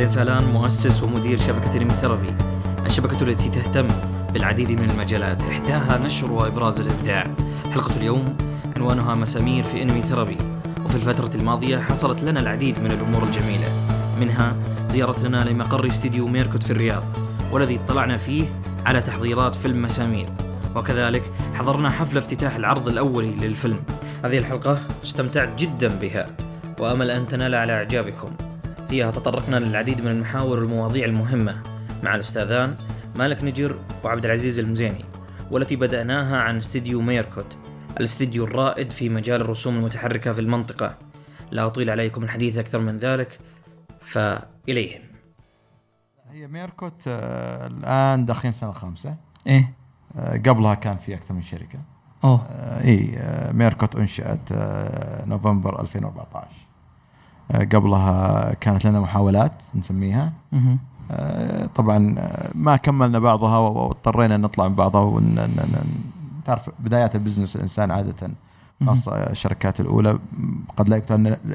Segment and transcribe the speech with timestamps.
[0.00, 2.34] حسين سالان مؤسس ومدير شبكة انمي ثيرابي
[2.86, 3.88] الشبكة التي تهتم
[4.32, 5.42] بالعديد من المجالات.
[5.42, 7.26] إحداها نشر وإبراز الإبداع.
[7.72, 8.36] حلقة اليوم
[8.76, 10.36] عنوانها مسامير في إنمي ثيرابي
[10.84, 13.68] وفي الفترة الماضية حصلت لنا العديد من الأمور الجميلة.
[14.20, 14.56] منها
[14.88, 17.02] زيارة لنا لمقر استديو ميركوت في الرياض
[17.52, 18.44] والذي اطلعنا فيه
[18.86, 20.28] على تحضيرات فيلم مسامير.
[20.76, 21.22] وكذلك
[21.54, 23.80] حضرنا حفل افتتاح العرض الأولي للفيلم.
[24.24, 26.26] هذه الحلقة استمتعت جدا بها
[26.78, 28.30] وأمل أن تنال على إعجابكم.
[28.90, 31.62] فيها تطرقنا للعديد من المحاور والمواضيع المهمة.
[32.02, 32.76] مع الأستاذان
[33.16, 35.04] مالك نجر وعبد العزيز المزيني
[35.50, 37.56] والتي بدأناها عن استديو ميركوت
[37.96, 40.98] الاستديو الرائد في مجال الرسوم المتحركة في المنطقة.
[41.50, 43.38] لا أطيل عليكم الحديث أكثر من ذلك
[44.00, 45.02] فإليهم.
[46.30, 49.16] هي ميركوت آه، الآن داخلين سنة خامسه
[49.46, 49.72] إيه.
[50.16, 51.78] آه، قبلها كان في أكثر من شركة.
[52.24, 52.46] أوه.
[52.50, 53.96] آه، اي آه، ميركوت
[54.52, 56.69] آه، نوفمبر 2014 آه،
[57.52, 60.32] قبلها كانت لنا محاولات نسميها.
[61.10, 65.36] آه، طبعا آه، ما كملنا بعضها واضطرينا نطلع من بعضها وانت
[66.44, 68.30] تعرف بدايات ال business الإنسان عادة
[68.86, 70.18] خاصة الشركات الأولى.
[70.76, 70.96] قد لا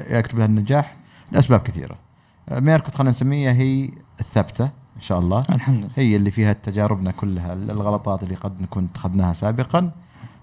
[0.08, 0.96] يكتب لها النجاح
[1.32, 1.96] لأسباب كثيرة.
[2.48, 4.64] آه، ميركوت خلينا نسميها هي الثابتة
[4.96, 5.42] إن شاء الله.
[5.50, 5.90] الحمد لله.
[5.96, 9.90] هي اللي فيها تجاربنا كلها الغلطات اللي قد نكون اتخذناها سابقا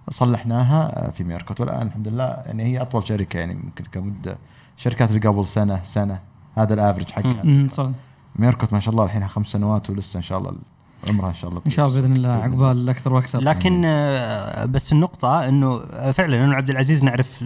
[0.10, 4.38] صلحناها في ميركوت والآن الحمد لله يعني هي أطول شركة يعني ممكن كمدة
[4.78, 6.20] الشركات اللي قبل سنة سنة.
[6.58, 7.68] هذا ال average حقها.
[7.68, 7.90] صح.
[8.36, 10.54] ميركوت ما شاء الله الحين خمس سنوات ولسه إن شاء الله
[11.08, 13.40] عمرها إن شاء الله إن شاء الله بإذن الله عقبال أكثر وأكثر.
[13.42, 15.80] لكن آه، بس النقطة إنه
[16.12, 17.44] فعلا أنا عبد العزيز نعرف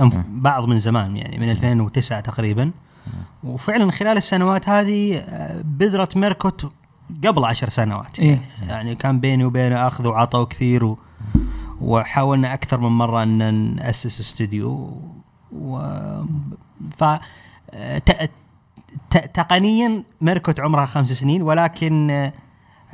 [0.00, 2.70] أنف- بعض من زمان يعني من 2009 تقريبا.
[3.44, 6.72] وفعلا خلال السنوات هذه آه، بذرة ميركوت
[7.26, 8.18] قبل عشر سنوات.
[8.18, 8.40] إيه.
[8.68, 10.98] يعني كان بيني وبينه أخذ وعطاء كثير و
[11.80, 15.00] وحاولنا أكثر من مرة إن نأسس استوديو
[15.52, 15.78] و
[16.96, 17.04] ف
[18.06, 18.30] ت-
[19.10, 22.32] ت- تقنيا ميركوت عمرها خمس سنين ولكن آه،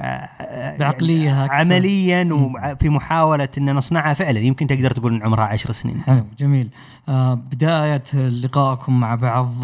[0.00, 1.50] آه، بعقلية يعني.
[1.50, 4.40] عمليا وفي محاولة إن نصنعها فعلا.
[4.40, 6.02] يمكن تقدر تقول إن عمرها عشر سنين.
[6.02, 6.68] حلو جميل.
[7.08, 9.54] آه بداية لقائكم مع بعض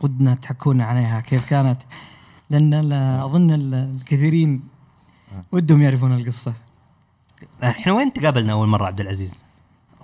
[0.00, 1.78] ودنا تحكونا عليها كيف كانت؟
[2.52, 4.62] أظن ال- الكثيرين
[5.52, 6.52] ودهم يعرفون القصة.
[7.64, 9.44] إحنا وين تقابلنا أول مرة عبد العزيز؟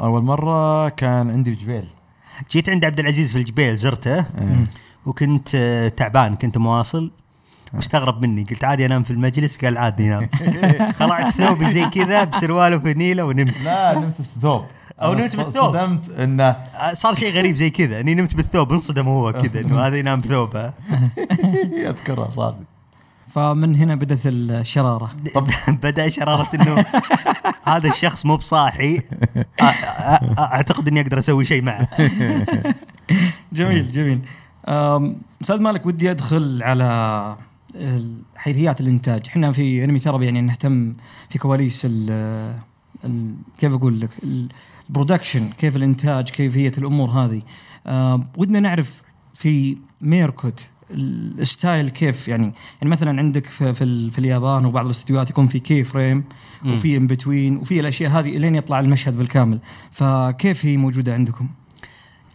[0.01, 1.85] أول مرة كان عندي في جبيل
[2.51, 4.25] جيت عند عبد العزيز في الجبيل زرته
[5.07, 7.11] وكنت آه، تعبان كنت مواصل
[7.75, 10.29] واستغرب مني قلت عادي أنام في المجلس؟ قال عادي نام.
[10.99, 13.65] خلعت ثوبي زي كذا بسروال وفنيله ونمت.
[13.65, 14.65] لا نمت في الثوب
[15.03, 15.77] أو أنا نمت بالثوب.
[15.77, 19.81] صدمت إنه آه، صار شيء غريب زي كذا إني نمت بالثوب انصدم هو كذا إنه
[19.81, 20.73] هذا ينام بثوبه.
[21.91, 22.70] اذكرها صادق
[23.31, 25.11] فمن هنا بدأت الشرارة.
[25.35, 25.49] طب
[25.83, 26.85] بدأ شرارة انه
[27.75, 29.03] هذا الشخص مو بصاحي.
[30.39, 31.89] أعتقد إني أقدر أسوي شيء معه.
[33.53, 34.21] جميل جميل.
[35.43, 37.37] أستاذ مالك ودي أدخل على
[38.37, 39.23] حيثيات الإنتاج.
[39.29, 40.95] إحنا في انمي ثيرابي يعني نهتم
[41.31, 42.11] في كواليس ال
[43.05, 44.49] ال كيف أقول لك؟ ال-
[44.89, 47.43] ال production كيف الإنتاج كيفية الأمور هذه.
[48.37, 49.03] ودنا نعرف
[49.35, 50.61] في ميركوت
[50.95, 55.47] ال style كيف يعني يعني مثلا عندك في في, ال- في اليابان وبعض الاستديوهات يكون
[55.47, 56.25] في key frame.
[56.67, 59.59] وفي in-between وفي الأشياء هذه لين يطلع المشهد بالكامل
[59.91, 61.49] فكيف هي موجودة عندكم؟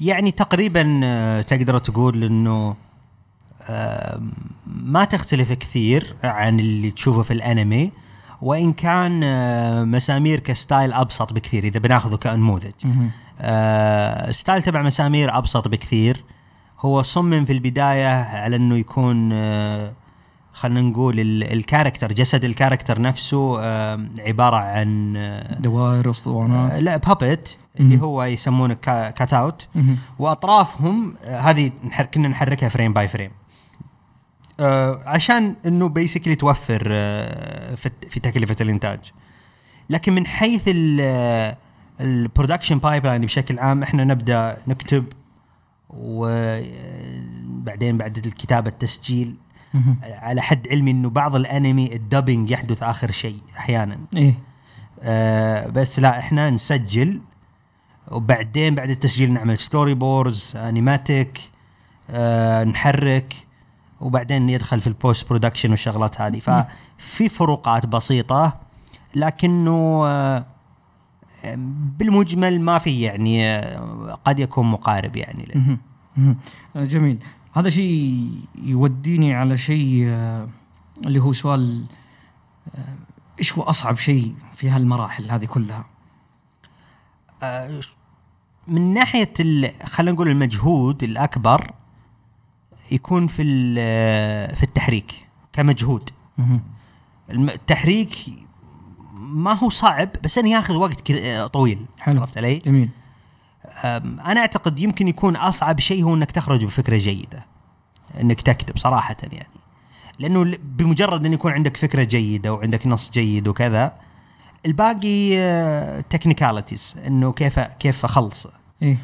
[0.02, 2.76] يعني تقريبا آه، تقدر تقول إنه
[4.68, 7.92] ما تختلف كثير عن اللي تشوفه في الأنمي
[8.42, 13.10] وإن كان آه، مسامير ك style أبسط بكثير إذا بناخذه كنموذج مهم.
[13.42, 16.24] آه، style تبع مسامير أبسط بكثير
[16.86, 19.94] هو صمم في البداية على إنه يكون آه،
[20.54, 26.74] خلينا نقول ال- ال character جسد ال character نفسه آه، عبارة عن آه، دوائر أسطوانات.
[26.74, 29.68] لا puppet اللي هو يسمونه cu- cut out.
[30.20, 31.72] وأطرافهم آه، هذه
[32.14, 33.32] كنا نحركها frame by frame
[34.60, 39.00] آه، عشان إنه basically توفر آه، في في تكلفة الإنتاج.
[39.90, 40.62] لكن من حيث
[42.02, 45.06] ال production pipeline بشكل عام إحنا نبدأ نكتب
[45.90, 47.18] وبعدين
[47.98, 49.36] بعد الكتابة التسجيل.
[50.04, 53.98] على حد علمي إنه بعض الأنمي ال dubbing يحدث آخر شيء أحيانا.
[54.18, 54.34] إيه.
[55.02, 57.22] آه بس لا إحنا نسجل
[58.12, 61.42] وبعدين بعد التسجيل نعمل storyboards animatic
[62.10, 63.36] آه نحرك
[64.02, 66.40] وبعدين يدخل في ال post production والشغلات هذه.
[66.40, 68.58] ففي فروقات بسيطة
[69.16, 70.46] لكنه آه
[71.98, 73.58] بالمجمل ما في يعني
[74.26, 75.78] قد يكون مقارب يعني له.
[76.86, 77.18] جميل.
[77.54, 78.30] هذا شيء
[78.64, 80.48] يوديني على شيء آه،
[81.06, 81.86] اللي هو سؤال
[82.76, 82.80] آه،
[83.40, 85.86] إيش هو أصعب شيء في هالمراحل هذه كلها؟
[87.44, 87.80] آه،
[88.68, 91.72] من ناحية ال- خلينا نقول المجهود الأكبر
[92.92, 96.10] يكون في ال- في التحريك كمجهود.
[97.30, 98.16] التحريك
[99.36, 101.12] ما هو صعب بس انه ياخذ وقت
[101.54, 102.22] طويل حلو.
[102.22, 102.90] عرفت علي؟ جميل.
[104.26, 107.46] أنا أعتقد يمكن يكون أصعب شيء هو إنك تخرج بفكرة جيدة
[108.22, 109.50] إنك تكتب صراحة يعني.
[110.20, 113.94] لأنه بمجرد إن يكون عندك فكرة جيدة وعندك نص جيد وكذا
[114.66, 115.38] الباقي
[116.10, 118.48] technicalities إنه كيف كيف أخلص.
[118.82, 118.98] إيه.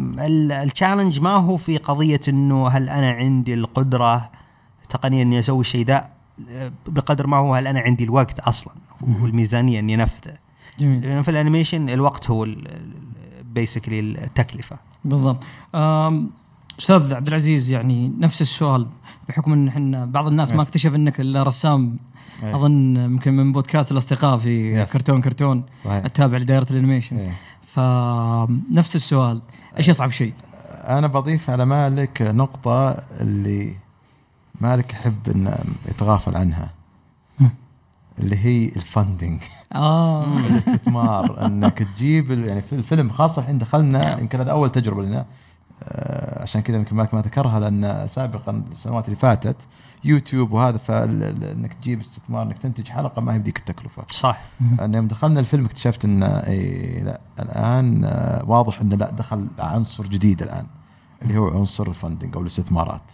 [0.00, 4.30] وال challenge ما هو في قضية إنه هل أنا عندي القدرة
[4.88, 6.13] تقنيا إني أسوي الشيء ذا؟
[6.86, 10.34] بقدر ما هو هل أنا عندي الوقت أصلا والميزانية إني انفذه
[10.78, 12.48] جميل لأن في ال animation الوقت هو
[13.54, 15.44] basically التكلفة بالضبط
[16.80, 18.86] أستاذ عبد العزيز يعني نفس السؤال
[19.28, 20.62] بحكم إن إحنا بعض الناس ما.
[20.62, 21.96] اكتشف إنك إلا رسام.
[22.42, 24.92] أظن يمكن من بودكاست الأصدقاء في Yes.
[24.92, 27.28] كرتون كرتون صحيح التابع لدائرة ال animation.
[27.62, 29.42] فنفس السؤال
[29.78, 30.32] إيش أصعب شيء؟
[30.68, 32.90] أنا بضيف على مالك نقطة
[33.20, 33.74] اللي
[34.60, 35.58] مالك يحب إنه
[35.88, 36.70] يتغافل عنها؟
[38.18, 39.40] اللي هي ال funding
[39.74, 40.36] آه.
[40.46, 41.46] الاستثمار.
[41.46, 45.26] إنك تجيب يعني في الفيلم خاصة الحين دخلنا يمكن هذا أول تجربة لنا.
[45.82, 49.66] آه، عشان كذا يمكن مالك ما ذكرها لأن سابقا السنوات اللي فاتت
[50.04, 54.04] يوتيوب وهذا فإنك تجيب استثمار إنك تنتج حلقة ما هي بديك التكلفة.
[54.10, 54.40] صح.
[54.80, 60.06] أن يوم دخلنا الفيلم اكتشفت إن إي لا الآن آه، واضح انه لا دخل عنصر
[60.06, 60.66] جديد الآن
[61.22, 63.12] اللي هو عنصر الفندنج أو الاستثمارات.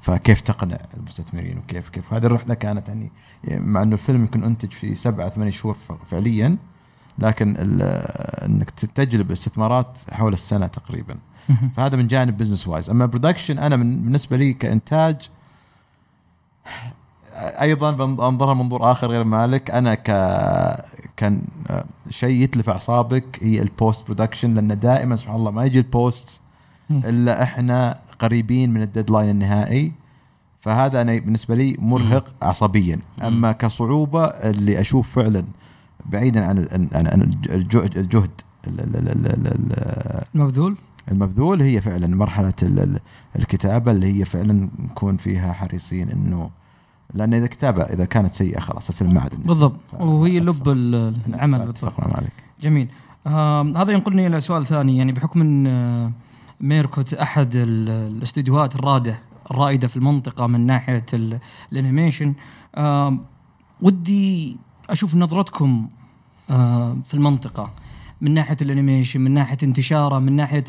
[0.00, 3.10] فكيف تقنع المستثمرين وكيف كيف؟ هذه الرحلة كانت يعني
[3.44, 5.76] مع إنه الفيلم يكون أنتج في سبعة ثمانية شهور
[6.10, 6.56] فعليا
[7.18, 7.82] لكن ال-
[8.44, 11.14] إنك تجلب استثمارات حول السنة تقريبا.
[11.76, 15.28] فهذا من جانب business wise أما production أنا من بالنسبة لي كإنتاج
[17.36, 19.70] أيضا بنظرها منظور آخر غير مالك.
[19.70, 20.06] أنا ك
[21.16, 25.78] كان آه، شيء يتلف أعصابك هي ال post production لأن دائما سبحان الله ما يجي
[25.78, 26.40] ال post
[26.90, 29.92] إلا إحنا قريبين من ال deadline النهائي
[30.60, 32.98] فهذا أنا بالنسبة لي مرهق عصبيا.
[33.22, 35.44] أما كصعوبة اللي أشوف فعلا
[36.06, 38.30] بعيدا عن ال- عن الجهد الجهد
[38.66, 40.76] ال- ال- ال- ال- ال- المبذول؟
[41.10, 43.00] المبذول هي فعلا مرحلة ال- ال-
[43.38, 46.50] الكتابة اللي هي فعلا نكون فيها حريصين إنه
[47.14, 49.46] لأن إذا كتابة إذا كانت سيئة خلاص الفيلم ما عاد.
[49.46, 49.80] بالضبط.
[50.00, 52.00] وهي لب العمل بالضبط.
[52.00, 52.32] مالك
[52.62, 52.88] جميل.
[53.26, 56.10] آم، هذا ينقلني إلى سؤال ثاني يعني بحكم إن آه،
[56.60, 59.18] ميركوت أحد ال- الاستديوهات الرادة
[59.50, 61.38] الرائدة في المنطقة من ناحية ال-
[61.72, 62.34] ال animation.
[63.82, 64.56] ودي
[64.90, 65.88] أشوف نظرتكم
[67.04, 67.70] في المنطقة.
[68.20, 70.64] من ناحية ال animation من ناحية انتشاره من ناحية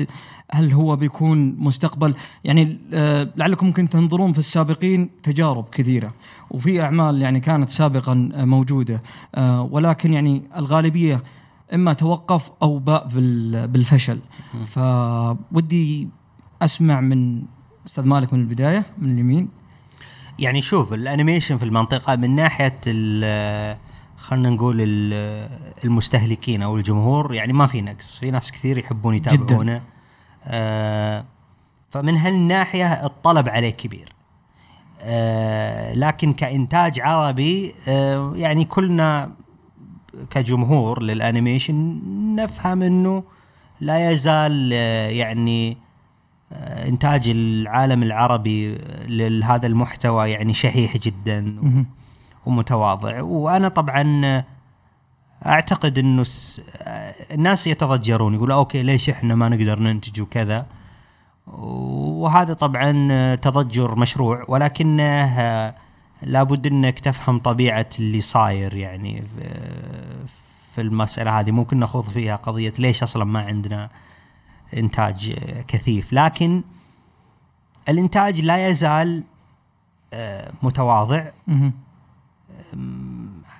[0.51, 2.13] هل هو بيكون مستقبل؟
[2.43, 6.13] يعني آه، لعلكم ممكن تنظرون في السابقين تجارب كثيرة
[6.51, 9.01] وفي أعمال يعني كانت سابقا موجودة.
[9.35, 11.23] آه، ولكن يعني الغالبية
[11.73, 14.19] إما توقف أو باء بال- بالفشل.
[14.67, 16.07] فودي
[16.61, 17.41] أسمع من
[17.87, 19.49] أستاذ مالك من البداية من اليمين.
[20.39, 22.79] يعني شوف ال animation في المنطقة من ناحية
[24.17, 25.49] خلينا نقول ال-
[25.85, 28.17] المستهلكين أو الجمهور يعني ما في نقص.
[28.19, 29.81] في ناس كثير يحبون يتابعونه.
[30.45, 31.25] آه
[31.91, 34.13] فمن هالناحية الطلب عليه كبير.
[35.01, 39.31] آه لكن كإنتاج عربي آه يعني كلنا
[40.29, 42.01] كجمهور لل animation
[42.35, 43.23] نفهم انه
[43.81, 45.77] لا يزال آه يعني
[46.53, 48.77] آه، إنتاج العالم العربي
[49.07, 51.55] لهذا المحتوى يعني شحيح جدا.
[52.45, 54.43] ومتواضع وأنا طبعا
[55.45, 56.25] أعتقد إنه
[57.31, 60.65] الناس يتضجرون يقولوا أوكي ليش إحنا ما نقدر ننتج وكذا
[61.47, 65.73] وهذا طبعا تضجر مشروع ولكنه
[66.23, 69.23] لابد إنك تفهم طبيعة اللي صاير يعني
[70.75, 71.51] في- المسألة هذه.
[71.51, 73.89] ممكن نخوض فيها قضية ليش أصلا ما عندنا
[74.77, 75.33] إنتاج
[75.67, 76.13] كثيف.
[76.13, 76.61] لكن
[77.89, 79.23] الإنتاج لا يزال
[80.13, 81.23] آه، متواضع.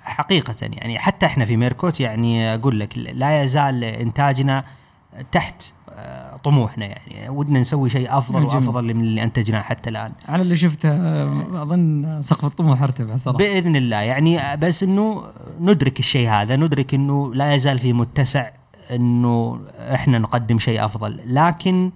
[0.04, 0.98] حقيقة يعني.
[0.98, 4.64] حتى إحنا في ميركوت يعني أقول لك لا يزال إنتاجنا
[5.32, 7.28] تحت آه، طموحنا يعني.
[7.28, 8.54] ودنا نسوي شيء أفضل جميل.
[8.54, 10.12] وأفضل من اللي أنتجناه حتى الآن.
[10.28, 10.92] على اللي شفته
[11.62, 13.38] أظن سقف الطموح ارتفع صراحة.
[13.38, 13.96] بإذن الله.
[13.96, 15.24] يعني بس إنه
[15.60, 18.50] ندرك الشيء هذا ندرك إنه لا يزال في متسع
[18.90, 21.20] إنه إحنا نقدم شيء أفضل.
[21.26, 21.90] لكن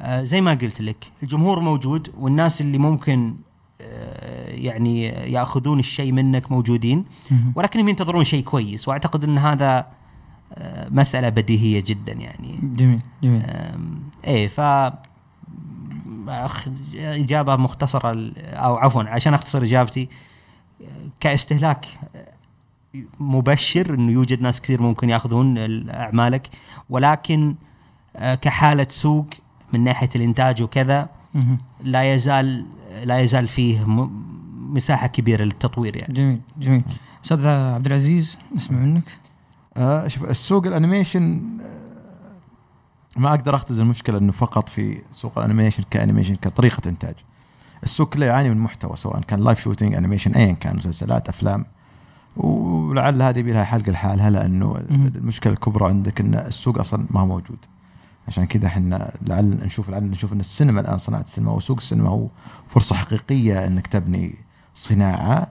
[0.00, 3.36] آه، زي ما قلت لك الجمهور موجود والناس اللي ممكن
[3.80, 7.04] آه، يعني يأخذون الشيء منك موجودين.
[7.54, 8.88] ولكنهم ينتظرون شيء كويس.
[8.88, 9.86] وأعتقد إن هذا
[10.90, 13.42] مسألة بديهية جدا يعني جميل جميل
[14.26, 14.60] إيه ف.
[16.94, 20.08] إجابة مختصرة أو عفوا عشان أختصر إجابتي
[21.20, 21.86] كاستهلاك
[23.20, 26.48] مبشر إنه يوجد ناس كثير ممكن يأخذون ال- أعمالك
[26.90, 27.54] ولكن
[28.16, 29.26] آه، كحالة سوق
[29.72, 31.08] من ناحية الإنتاج وكذا.
[31.82, 32.66] لا يزال
[33.04, 33.84] لا يزال فيه
[34.58, 36.82] مساحة كبيرة للتطوير يعني جميل جميل
[37.24, 39.02] أستاذ عبد العزيز نسمع منك
[39.76, 45.42] آه شوف السوق ال animation آه، ما أقدر أختزل المشكلة إنه فقط في سوق ال
[45.42, 47.14] animation ك animation كطريقة إنتاج.
[47.82, 51.64] السوق كله يعاني من محتوى سواء كان live shooting animation ايا كان مسلسلات أفلام.
[52.36, 54.76] ولعل هذه يبي لها حلقة لحالها لأنه.
[54.90, 57.58] المشكلة الكبرى عندك إن السوق أصلا ما هو موجود.
[58.28, 62.26] عشان كذا إحنا لعل نشوف لعل نشوف إن السينما الآن صناعة السينما وسوق السينما هو
[62.68, 64.34] فرصة حقيقية إنك تبني
[64.74, 65.48] صناعة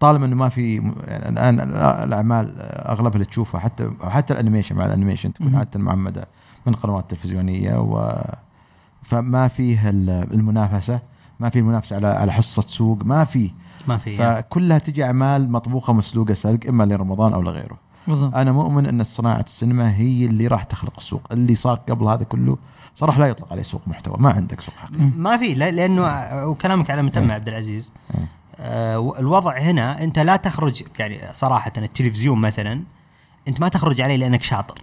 [0.00, 0.74] طالما إنه ما في
[1.06, 1.60] يعني الآن
[2.04, 5.54] الأعمال آه، أغلبها اللي تشوفها حتى حتى ال animation مع ال animation تكون.
[5.54, 6.28] عاده معمدة
[6.66, 8.22] من قنوات تلفزيونية و
[9.02, 11.00] فما فيه ال- المنافسة
[11.40, 13.50] ما في المنافسة على على حصة سوق ما في
[13.88, 14.16] ما في.
[14.16, 19.40] فكلها تجي أعمال مطبوخة مسلوقة سلق إما لرمضان أو لغيره بالضبط أنا مؤمن إن صناعة
[19.40, 22.58] السينما هي اللي راح تخلق السوق اللي صار قبل هذا كله
[22.94, 26.02] صراحة لا يطلق عليه سوق محتوى ما عندك سوق حقيقي ما في لا- لأنه
[26.46, 27.32] وكلامك على متم إيه.
[27.32, 27.90] عبد العزيز.
[28.14, 28.18] آه
[28.60, 32.82] الوضع هنا انت لا تخرج يعني صراحة التلفزيون مثلا
[33.48, 34.80] انت ما تخرج عليه لأنك شاطر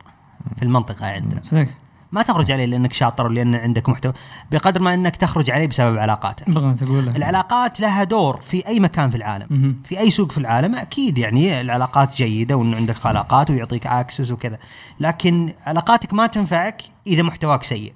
[0.57, 1.41] في المنطقة عندنا.
[1.41, 1.67] صدق.
[2.11, 4.13] ما تخرج عليه لأنك شاطر ولأن عندك محتوى
[4.51, 9.09] بقدر ما أنك تخرج عليه بسبب علاقاتك بغيت أقول العلاقات لها دور في أي مكان
[9.09, 9.75] في العالم.
[9.83, 14.57] في أي سوق في العالم أكيد يعني العلاقات جيدة وإن عندك علاقات ويعطيك اكسس وكذا.
[14.99, 17.93] لكن علاقاتك ما تنفعك إذا محتواك سيء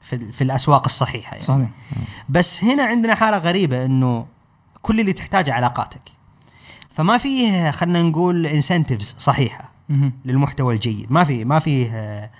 [0.00, 1.46] في, في الأسواق الصحيحة يعني.
[1.46, 1.68] صحيح.
[2.28, 4.26] بس هنا عندنا حالة غريبة إنه
[4.86, 6.02] كل اللي تحتاجه علاقاتك.
[6.90, 9.72] فما فيه خلينا نقول انسنتفز صحيحة.
[10.24, 11.12] للمحتوى الجيد.
[11.12, 12.30] ما في ما فيه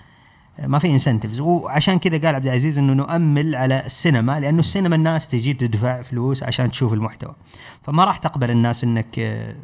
[0.63, 5.27] ما في انسنتفز وعشان كذا قال عبد العزيز إنه نؤمل على السينما لأنه السينما الناس
[5.27, 7.35] تجي تدفع فلوس عشان تشوف المحتوى.
[7.83, 9.55] فما راح تقبل الناس إنك آه،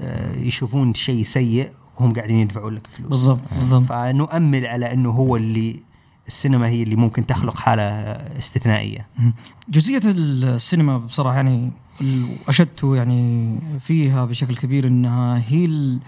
[0.00, 3.10] آه، يشوفون شيء سيء وهم قاعدين يدفعون لك فلوس.
[3.10, 3.84] بالضبط بالضبط.
[3.84, 5.82] فنؤمل على إنه هو اللي
[6.28, 7.82] السينما هي اللي ممكن تخلق حالة
[8.38, 9.06] استثنائية.
[9.68, 16.00] جزئية السينما بصراحة يعني ال- اشدت يعني فيها بشكل كبير إنها هي ال-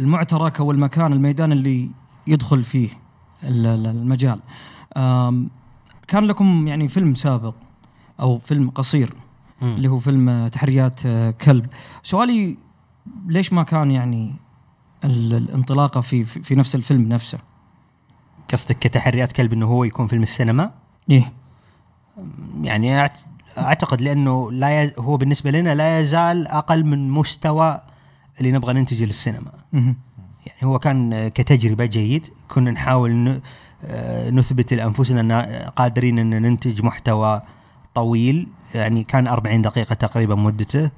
[0.00, 1.90] المعترك أو المكان الميدان اللي
[2.26, 2.88] يدخل فيه
[3.44, 4.40] ال- ال- المجال.
[6.08, 7.54] كان لكم يعني فيلم سابق
[8.20, 9.14] أو فيلم قصير
[9.62, 11.66] اللي هو فيلم تحريات آه، كلب.
[12.02, 12.56] سؤالي
[13.26, 14.32] ليش ما كان يعني
[15.04, 17.38] ال- الانطلاقة في في نفس الفيلم نفسه؟
[18.52, 20.70] قصدك كتحريات كلب إنه هو يكون فيلم السينما؟
[21.10, 21.32] إيه.
[22.62, 23.10] يعني
[23.66, 24.92] أعتقد لأنه لا يز...
[24.98, 27.80] هو بالنسبة لنا لا يزال أقل من مستوى
[28.40, 29.52] اللي نبغى ننتجه للسينما.
[30.46, 33.40] يعني هو كان كتجربة جيد كنا نحاول ن...
[33.84, 35.32] آه، نثبت لأنفسنا إن
[35.76, 37.42] قادرين إن ننتج محتوى
[37.94, 38.48] طويل.
[38.74, 40.90] يعني كان 40 دقيقة تقريبا مدته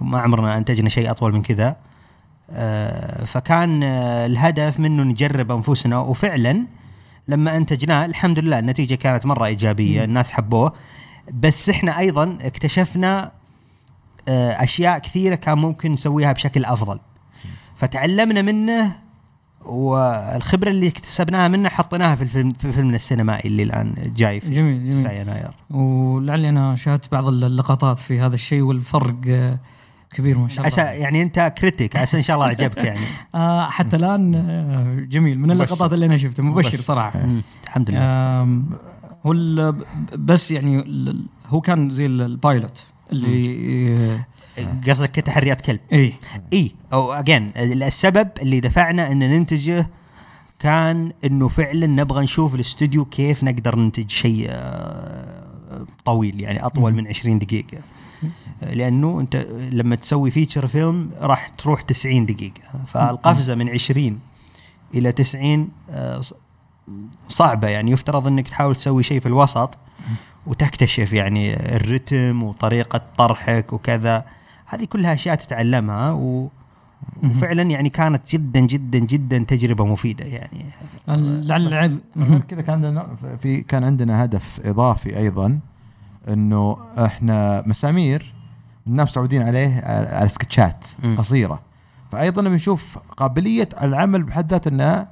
[0.00, 1.76] وما عمرنا أنتجنا شيء أطول من كذا.
[2.50, 6.66] آه، فكان آه، الهدف منه نجرب أنفسنا وفعلا
[7.28, 10.72] لما أنتجناه الحمد لله النتيجة كانت مرة إيجابية الناس حبوه.
[11.32, 13.32] بس إحنا أيضا اكتشفنا
[14.28, 17.00] آه، أشياء كثيرة كان ممكن نسويها بشكل أفضل.
[17.76, 18.96] فتعلمنا منه
[19.64, 24.92] والخبرة اللي اكتسبناها منه حطيناها في الفيلم في فيلمنا السينمائي اللي الآن جاي في جميل
[24.98, 25.50] 9 جميل يناير.
[25.70, 29.58] ولعلي أنا شاهدت بعض اللقطات في هذا الشيء والفرق آه،
[30.10, 33.00] كبير ما شاء عسى الله يعني أنت critic عسى إن شاء الله عجبك يعني.
[33.34, 35.38] آه حتى الآن جميل.
[35.38, 35.50] من.
[35.50, 36.80] اللقطات اللي أنا شفتها مبشر مبشر.
[36.80, 37.20] صراحة.
[37.64, 38.64] الحمد لله.
[39.26, 39.74] هو
[40.18, 40.84] بس يعني
[41.48, 44.20] هو كان زي ال- ال pilot اللي
[44.88, 45.80] قصدك كتحريات كلب.
[45.92, 46.12] اي
[46.52, 49.86] اي أو again السبب اللي دفعنا إن ننتجه
[50.58, 56.92] كان إنه فعلا نبغى نشوف الاستوديو كيف نقدر ننتج شيء آه، طويل يعني أطول.
[56.94, 57.78] من 20 دقيقة.
[58.62, 59.36] آه، لأنه أنت
[59.72, 62.60] لما تسوي فيتشر فيلم راح تروح 90 دقيقة.
[62.86, 64.18] فالقفزة من 20
[64.94, 66.34] إلى 90 آه، ص-
[67.28, 69.74] صعبة يعني يفترض إنك تحاول تسوي شيء في الوسط
[70.46, 74.24] وتكتشف يعني الرتم وطريقة طرحك وكذا.
[74.66, 76.48] هذه كلها أشياء تتعلمها و
[77.22, 80.64] وفعلا يعني كانت جدا جدا جدا تجربة مفيدة يعني.
[81.08, 82.00] لعل
[82.48, 83.06] كذا كان عندنا
[83.42, 85.60] في كان عندنا هدف إضافي أيضا
[86.28, 88.34] إنه إحنا مسامير
[88.86, 89.80] الناس متعودين عليه
[90.12, 90.86] على سكتشات.
[91.16, 91.60] قصيرة.
[92.12, 95.08] فايضا بنشوف قابلية العمل بحد ذاتها إنها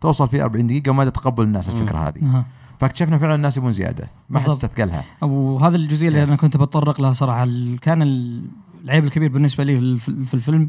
[0.00, 2.44] توصل في 40 دقيقة وما تتقبل الناس الفكرة هذه.
[2.80, 4.48] فاكتشفنا فعلا الناس يبون زيادة ما حد.
[4.48, 6.22] استثقلها وهذا الجزئية اللي.
[6.22, 7.48] أنا كنت بتطرق لها صراحة
[7.82, 8.44] كان ال-
[8.84, 10.68] العيب الكبير بالنسبة لي في في الفيلم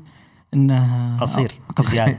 [0.54, 2.18] إنه قصير قصير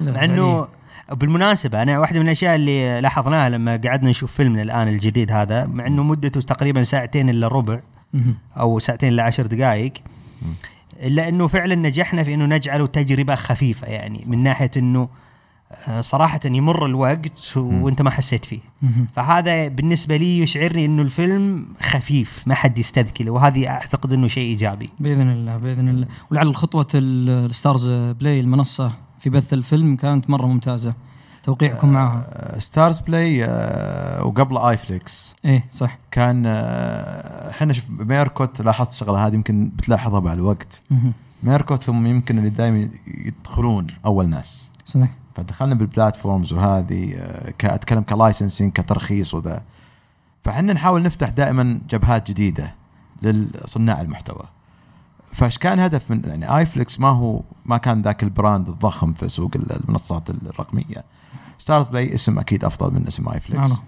[0.00, 0.68] مع انه
[1.12, 5.86] بالمناسبة أنا واحدة من الأشياء اللي لاحظناها لما قعدنا نشوف فيلمنا الآن الجديد هذا مع
[5.86, 7.80] إنه مدته تقريبا ساعتين إلا ربع.
[8.56, 9.92] أو ساعتين إلا عشر دقائق
[11.02, 15.08] إلا إنه فعلا نجحنا في إنه نجعله تجربة خفيفة يعني من ناحية إنه
[15.88, 18.58] آه، صراحة يمر الوقت وانت ما حسيت فيه.
[19.12, 24.90] فهذا بالنسبة لي يشعرني إنه الفيلم خفيف ما حد يستذكله وهذه أعتقد إنه شيء إيجابي.
[25.00, 26.06] بإذن الله بإذن الله.
[26.30, 30.94] ولعل خطوة ال- ال StarzPlay المنصة في بث الفيلم كانت مرة ممتازة.
[31.42, 32.26] توقيعكم معها.
[32.28, 35.98] آه، StarzPlay آه، وقبل iflix إيه صح.
[36.10, 40.82] كان آه، إحنا شوف Myrkott لاحظت الشغله هذه يمكن بتلاحظها مع الوقت.
[41.42, 44.68] Myrkott هم يمكن اللي دائما يدخلون أول ناس.
[44.86, 45.08] صدق.
[45.38, 49.62] فدخلنا بال platforms وهذه آه، ك- أتكلم ك licensing كترخيص وذا
[50.44, 52.74] فحنا نحاول نفتح دائما جبهات جديدة
[53.22, 54.42] للصناع المحتوى
[55.32, 59.28] فايش كان هدف من يعني iflix ما هو ما كان ذاك ال brand الضخم في
[59.28, 61.04] سوق المنصات الرقمية
[61.58, 63.78] StarzPlay اسم أكيد أفضل من اسم iflix نعم.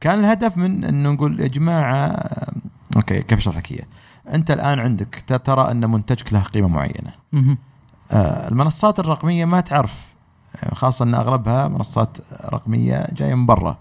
[0.00, 2.52] كان الهدف من إنه نقول يا جماعة آه،
[2.96, 3.88] okay كيف أشرح لك؟
[4.32, 7.12] أنت الآن عندك ترى أن منتجك له قيمة معينة.
[8.12, 10.07] آه، المنصات الرقمية ما تعرف
[10.72, 13.78] خاصة إن أغلبها منصات رقمية جاية من برا.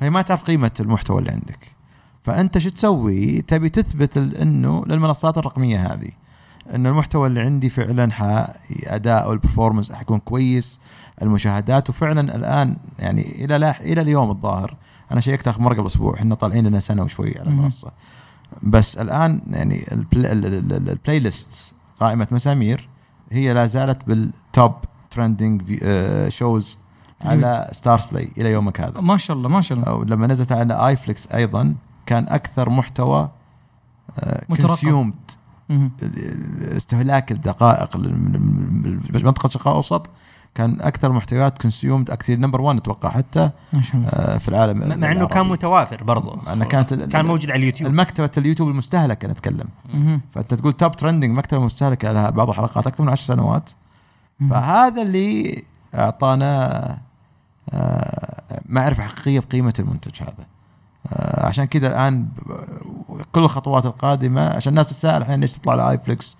[0.00, 1.76] فهي ما تعرف قيمة المحتوى اللي عندك.
[2.24, 6.10] فأنت شو تسوي؟ تبي تثبت إنه للمنصات الرقمية هذه.
[6.74, 8.46] إن المحتوى اللي عندي فعلا ح
[8.86, 10.80] أداء ال performance حيكون كويس.
[11.22, 14.76] المشاهدات وفعلا الآن يعني إلى لا إلى اليوم الظاهر.
[15.12, 16.14] أنا شيكت آخر مرة قبل أسبوع.
[16.14, 17.48] إحنا طالعين لنا سنة وشوي على.
[17.48, 17.90] المنصة.
[18.62, 22.88] بس الآن يعني البل- ال- ال- ال- ال playlist قائمة مسامير
[23.30, 24.72] هي لا زالت بال top
[25.16, 25.62] trending
[26.28, 26.78] shows
[27.24, 31.32] على StarzPlay إلى يومك هذا ما شاء الله ما شاء الله لما نزلت على iflix
[31.32, 31.74] أيضا
[32.06, 33.28] كان أكثر محتوى.
[34.48, 35.14] consumed
[35.68, 35.90] مهم.
[36.76, 37.96] استهلاك الدقائق
[39.24, 40.10] منطقة الشرق الاوسط
[40.54, 45.00] كان أكثر محتويات consumed أكثر number 1 أتوقع حتى ما شاء الله آه، في العالم
[45.00, 45.26] مع إنه.
[45.26, 49.68] كان متوافر برضو مع إنه كانت كان موجود على اليوتيوب المكتبة اليوتيوب المستهلكة نتكلم.
[50.32, 53.85] فأنت تقول top trending مكتبة مستهلكة لها بعض الحلقات أكثر من عشر سنوات مهم.
[54.50, 55.62] فهذا اللي
[55.94, 56.98] أعطانا
[57.70, 60.46] آه، معرفه حقيقية بقيمة المنتج هذا
[61.12, 62.28] آه، عشان كذا الآن
[63.32, 66.36] كل الخطوات القادمة عشان الناس تتساءل الحين ليش تطلع على iflix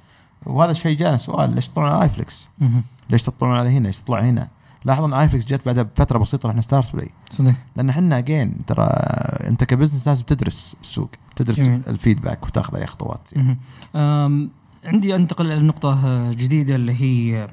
[0.46, 2.82] وهذا الشيء جانا سؤال ليش تطلعون على iflix؟ مهم.
[3.10, 4.48] ليش تطلعون على هنا؟ ليش تطلع هنا؟
[4.84, 8.86] لاحظ ان iflix جت بعدها بفتره بسيطة رحنا StarzPlay صدق لأن إحنا again ترى
[9.48, 11.80] أنت ك business لازم تدرس السوق تدرس جميل.
[11.88, 13.30] ال feedback وتاخذ عليه خطوات.
[13.96, 14.50] أم،
[14.84, 17.48] عندي أنتقل إلى نقطة آه، جديدة اللي هي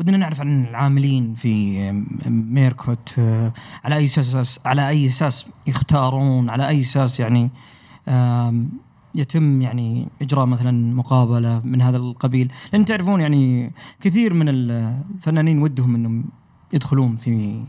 [0.00, 1.92] ودنا نعرف عن العاملين في
[2.26, 3.52] Myrkott آه،
[3.84, 7.50] على أي أساس على أي أساس يختارون على أي أساس يعني
[9.14, 12.52] يتم يعني إجراء مثلا مقابلة من هذا القبيل.
[12.72, 16.24] لأن تعرفون يعني كثير من الفنانين ودهم إنهم
[16.72, 17.62] يدخلون في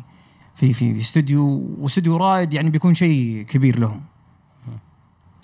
[0.55, 4.01] في في استوديو واستوديو رائد يعني بيكون شيء كبير لهم.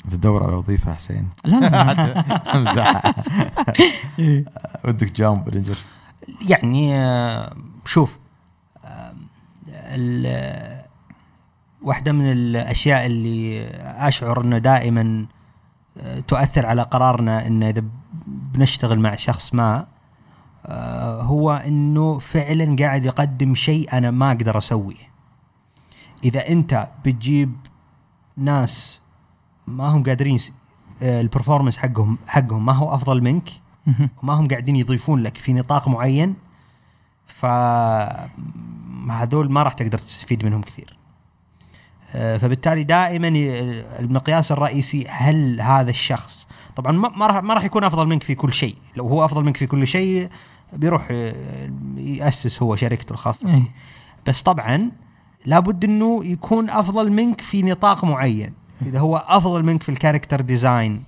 [0.09, 1.27] تدور على وظيفة حسين.
[1.45, 1.91] لا لا.
[2.55, 3.01] أمزح.
[4.85, 5.77] ودك جامب رينجر
[6.49, 6.93] يعني
[7.85, 8.19] شوف
[11.81, 13.67] واحدة من الأشياء اللي
[14.07, 15.25] أشعر أنه دائما
[16.27, 17.83] تؤثر على قرارنا أن إذا
[18.27, 19.87] بنشتغل مع شخص ما
[21.21, 25.09] هو أنه فعلا قاعد يقدم شيء أنا ما أقدر أسويه.
[26.23, 27.53] إذا أنت بتجيب
[28.37, 29.01] ناس
[29.67, 30.51] ما هم قادرين س-
[31.01, 33.49] البرفورمانس حقهم حقهم ما هو أفضل منك
[34.23, 36.35] وما هم قاعدين يضيفون لك في نطاق معين
[37.27, 38.31] فهذول
[39.51, 40.97] ما راح تقدر تستفيد منهم كثير.
[42.15, 43.27] آه، فبالتالي دائما
[43.99, 48.35] المقياس الرئيسي هل هذا الشخص طبعا ما ما راح ما راح يكون أفضل منك في
[48.35, 48.75] كل شيء.
[48.95, 50.29] لو هو أفضل منك في كل شيء
[50.73, 53.49] بيروح آه، يأسس هو شركته الخاصة.
[53.53, 53.63] إيه.
[54.27, 54.91] بس طبعا
[55.45, 58.53] لابد إنه يكون أفضل منك في نطاق معين.
[58.81, 61.03] إذا هو أفضل منك في ال character design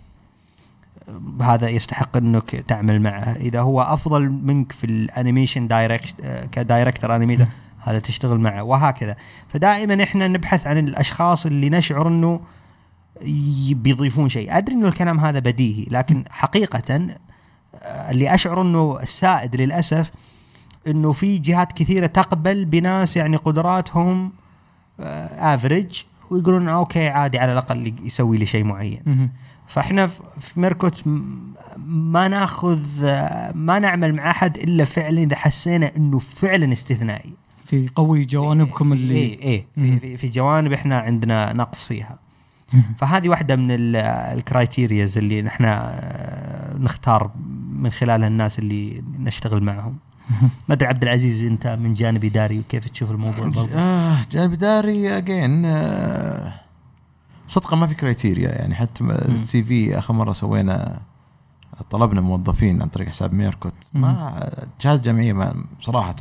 [1.42, 3.36] هذا يستحق أنك تعمل معه.
[3.36, 6.16] إذا هو أفضل منك في ال animation direct
[6.52, 7.48] ك director animator
[7.80, 9.16] هذا تشتغل معه وهكذا.
[9.48, 12.42] فدائما إحنا نبحث عن الأشخاص اللي نشعر إنه
[13.74, 14.58] بيضيفون شيء.
[14.58, 17.16] أدري إنه الكلام هذا بديهي لكن حقيقه
[17.76, 20.12] آه، اللي أشعر إنه السائد للأسف
[20.88, 24.32] إنه في جهات كثيرة تقبل بناس يعني قدراتهم
[25.00, 29.30] average ويقولون okay عادي على الأقل يسوي لي شيء معين.
[29.72, 31.04] فاحنا في ميركوت
[31.88, 32.80] ما ناخذ
[33.56, 37.34] ما نعمل مع أحد إلا فعلا إذا حسينا إنه فعلا استثنائي.
[37.66, 40.00] في قوي جوانبكم اللي إيه مم.
[40.00, 42.20] في, في, في جوانب إحنا عندنا نقص فيها.
[42.98, 43.96] فهذه واحدة من ال-
[44.38, 47.32] ال criterias اللي نحن آه، نختار
[47.76, 49.96] من خلالها الناس اللي نشتغل معهم.
[50.70, 55.18] ما أدري عبد العزيز أنت من جانب اداري وكيف تشوف الموضوع برضه آه جانب اداري
[55.18, 56.54] اجين آه
[57.52, 61.00] صدقا ما في criteria يعني حتى ال CV آخر مرة سوينا
[61.90, 63.74] طلبنا موظفين عن طريق حساب ميركوت.
[63.94, 66.16] ما شهادة جامعية ما صراحة.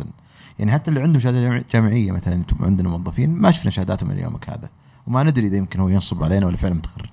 [0.58, 4.22] يعني حتى اللي عندهم شهادة جامع- جامعية مثلا أنتم عندنا موظفين ما شفنا شهاداتهم إلى
[4.22, 4.68] يومك هذا.
[5.06, 7.08] وما ندري إذا يمكن هو ينصب علينا ولا فعلا متخرج.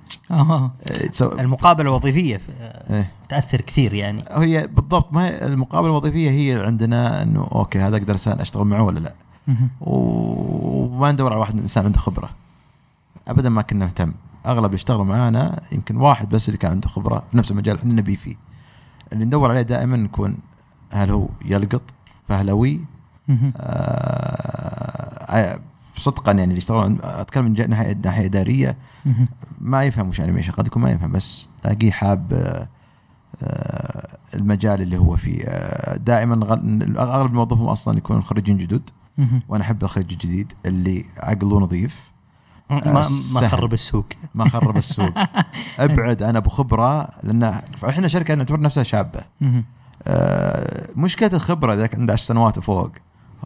[0.92, 2.42] إيه، المقابلة الوظيفية
[2.90, 3.12] إيه.
[3.30, 4.24] تأثر كثير يعني.
[4.32, 9.00] هي بالضبط ما هي المقابلة الوظيفية هي عندنا إنه okay هذا أقدر أشتغل معه ولا
[9.00, 9.14] لا.
[9.82, 12.30] وما ندور على واحد إنسان عنده خبرة.
[13.28, 14.14] ابدا ما كنا نهتم.
[14.46, 17.94] أغلب اللي اشتغلوا معانا يمكن واحد بس اللي كان عنده خبرة في نفس المجال إحنا
[17.94, 18.36] نبي فيه.
[19.14, 20.38] اللي ندور عليه دائما نكون
[20.92, 21.82] هل هو يلقط؟
[22.28, 22.80] فهلوي
[23.28, 23.54] مهم.
[23.58, 25.60] آه
[25.96, 28.78] صدقا يعني اللي يشتغلون أتكلم من ناحيه ناحية إدارية.
[29.62, 31.48] ما يفهم وش انيميشن قد يكون ما يفهم بس.
[31.66, 32.68] الاقيه حاب آه،
[33.44, 35.44] آه، المجال اللي هو فيه.
[35.46, 36.54] آه، دائما
[36.98, 38.90] أغلب الموظفين أصلا يكونون خريجين جدد.
[39.50, 42.12] وأنا أحب الخريج الجديد اللي عقله نظيف.
[42.70, 43.48] ما ما.
[43.48, 44.06] خرب السوق.
[44.36, 45.12] ما خرب السوق.
[45.80, 49.22] أبعد أنا ابو خبره لأن إحنا شركة نعتبر نفسها شابة.
[50.04, 52.92] آه، مشكلة الخبرة إذا عنده 10 سنوات وفوق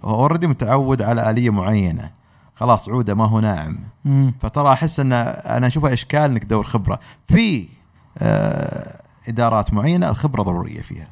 [0.04, 2.12] اوريدي متعود على آلية معينة.
[2.56, 3.80] خلاص عودة ما هو ناعم.
[4.40, 7.00] فترى أحس أن أنا أشوفها إشكال إنك تدور خبرة.
[7.28, 7.68] في
[8.18, 11.08] آه، إدارات معينة الخبرة ضرورية فيها.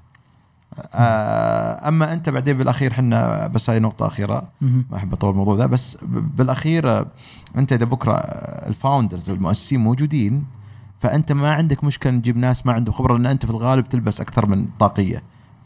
[1.87, 4.47] أما أنت بعدين بالأخير إحنا بس هذه نقطة أخيرة.
[4.61, 7.05] ما أحب أطول الموضوع ذا بس بالأخير آه،
[7.57, 10.45] أنت إذا بكرة آه، ال founders المؤسسين موجودين
[10.99, 14.45] فأنت ما عندك مشكلة نجيب ناس ما عندهم خبرة لأن أنت في الغالب تلبس أكثر
[14.45, 15.23] من طاقية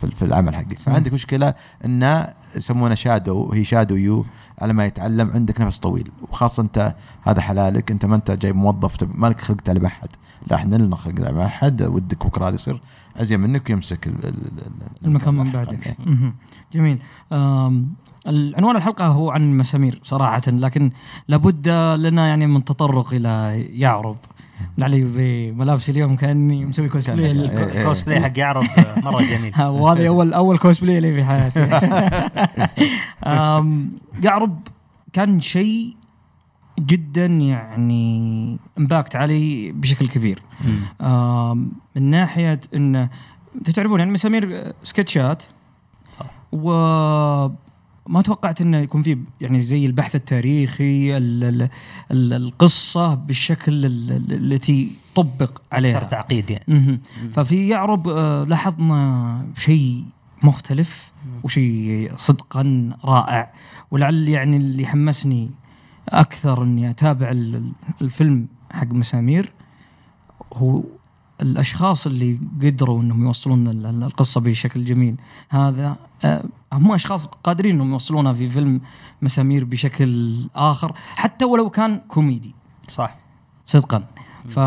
[0.10, 0.80] في العمل حقك.
[0.80, 1.54] فعندك مشكلة
[1.86, 4.26] إن يسمونه shadow هي shadow you
[4.62, 6.12] على ما يتعلم عندك نفس طويل.
[6.30, 10.10] وخاصة أنت هذا حلالك أنت ما أنت جاي موظف مالك خلقت على أحد.
[10.48, 12.82] لا إحنا لنا خلقنا على احد ودك بكرة هذا يصير.
[13.18, 14.28] أزين منك ويمسك ال- ال-
[14.58, 15.54] ال- المكان من إيه.
[15.54, 15.96] بعدك.
[16.06, 16.34] مهم.
[16.74, 16.98] جميل.
[17.32, 17.88] آم،
[18.28, 20.92] العنوان الحلقة هو عن مسامير صراحة لكن
[21.28, 21.68] لابد
[22.00, 24.18] لنا يعني من تطرق إلى يعرب.
[24.78, 27.84] لعلي بملابسي اليوم كأني مسوي كوسبلاي إيه.
[27.84, 28.64] كوسبلاي حق يعرب
[29.04, 29.52] مرة جميل.
[29.56, 31.60] ها، وهذا أول أول كوسبلاي لي في حياتي.
[34.24, 34.60] يعرب
[35.14, 35.96] كان شيء
[36.80, 40.42] جدا يعني امباكت علي بشكل كبير.
[41.96, 43.10] من ناحية إنه
[43.56, 45.44] أنتوا تعرفون يعني مسامير سكتشات.
[46.20, 46.26] صح.
[46.52, 51.70] وما توقعت إنه يكون في يعني زي البحث التاريخي ال ال
[52.12, 55.98] ال القصة بالشكل ال- ال- التي طبق عليها.
[55.98, 57.00] أكثر تعقيد يعني.
[57.34, 60.06] ففي يعرب آه، لاحظنا شيء
[60.44, 61.12] مختلف
[61.44, 63.54] وشيء صدقا رائع
[63.92, 65.50] ولعل يعني اللي حمسني
[66.10, 69.52] أكثر إني أتابع ال- ال- الفيلم حق مسامير.
[70.54, 70.84] هو
[71.42, 75.16] الأشخاص اللي قدروا إنهم يوصلون ال- ال- القصة بشكل جميل.
[75.50, 78.82] هذا آه، هم أشخاص قادرين إنهم يوصلونها في فيلم
[79.22, 82.56] مسامير بشكل آخر حتى ولو كان كوميدي.
[82.88, 83.16] صح.
[83.66, 84.04] صدقا.
[84.50, 84.60] ف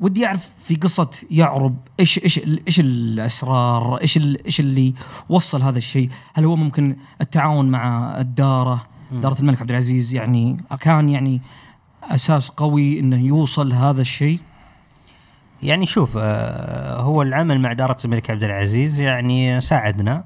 [0.00, 4.16] ودي أعرف في قصة يعرب إيش إيش إيش الأسرار إيش
[4.46, 4.94] إيش اللي
[5.28, 11.08] وصل هذا الشيء؟ هل هو ممكن التعاون مع الدارة؟ داره الملك عبد العزيز يعني كان
[11.08, 11.40] يعني
[12.02, 14.38] أساس قوي إنه يوصل هذا الشيء.
[15.62, 20.24] يعني شوف آه، هو العمل مع دارة الملك عبد العزيز يعني ساعدنا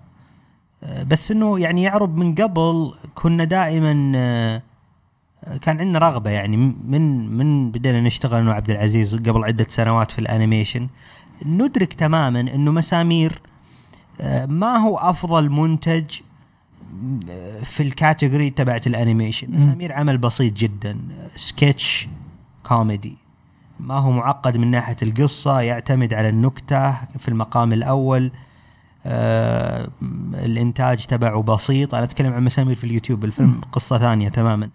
[0.84, 4.62] آه، بس إنه يعني يعرب من قبل كنا دائما آه،
[5.62, 10.18] كان عندنا رغبة يعني من من بدينا نشتغل أنا وعبد العزيز قبل عدة سنوات في
[10.18, 10.88] الأنيميشن.
[11.46, 13.40] ندرك تماما إنه مسامير
[14.46, 16.04] ما هو أفضل منتج
[17.64, 19.50] في ال category تبعت ال animation.
[19.50, 20.96] مسامير عمل بسيط جدا.
[21.36, 22.08] سكتش
[22.66, 23.16] كوميدي.
[23.80, 28.30] ما هو معقد من ناحية القصة يعتمد على النكتة في المقام الأول.
[29.06, 29.88] آه
[30.34, 31.94] الإنتاج تبعه بسيط.
[31.94, 34.70] أنا أتكلم عن مسامير في اليوتيوب الفيلم قصة ثانية تماما.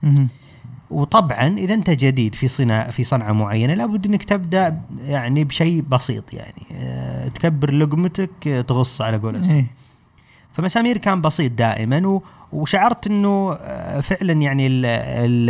[0.92, 6.34] وطبعا إذا أنت جديد في صناعه في صنعة معينة لابد إنك تبدأ يعني بشيء بسيط
[6.34, 6.64] يعني.
[6.74, 9.50] آه تكبر لقمتك تغص على قولتهم.
[9.50, 9.66] إيه.
[10.62, 15.50] فمسامير كان بسيط دائما و وشعرت إنه آه، فعلا يعني ال ال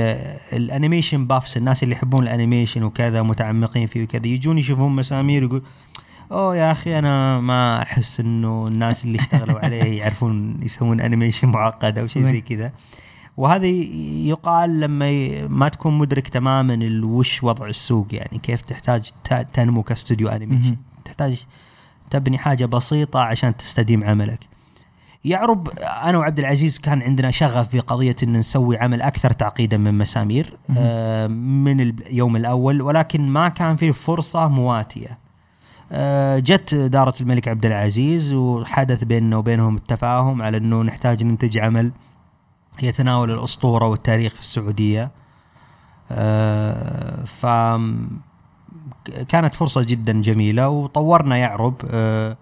[0.54, 5.44] ال animation buffs الناس اللي يحبون ال animation وكذا متعمقين فيه وكذا يجون يشوفون مسامير
[5.44, 5.62] يقول
[6.32, 11.98] أوه يا أخي أنا ما أحس إنه الناس اللي اشتغلوا عليه يعرفون يسوون animation معقد
[11.98, 12.42] أو شيء زي.
[12.42, 12.72] كذا
[13.38, 19.84] وهذا يقال لما ما تكون مدرك تماما وش وضع السوق يعني كيف تحتاج ت- تنمو
[19.84, 20.76] كاستوديو animation.
[21.06, 21.46] تحتاج
[22.12, 24.40] تبني حاجة بسيطة عشان تستديم عملك
[25.26, 29.98] يعرب أنا وعبد العزيز كان عندنا شغف في قضية إن نسوي عمل أكثر تعقيدا من
[29.98, 35.18] مسامير آه، من اليوم الأول ولكن ما كان فيه فرصة مواتية.
[35.92, 41.92] آه، جت دارة الملك عبد العزيز وحدث بيننا وبينهم التفاهم على إنه نحتاج ننتج عمل
[42.82, 45.12] يتناول الأسطورة والتاريخ في السعودية.
[46.12, 47.46] آه، ف
[49.30, 52.38] كانت فرصة جدا جميلة وطورنا يعرب آه،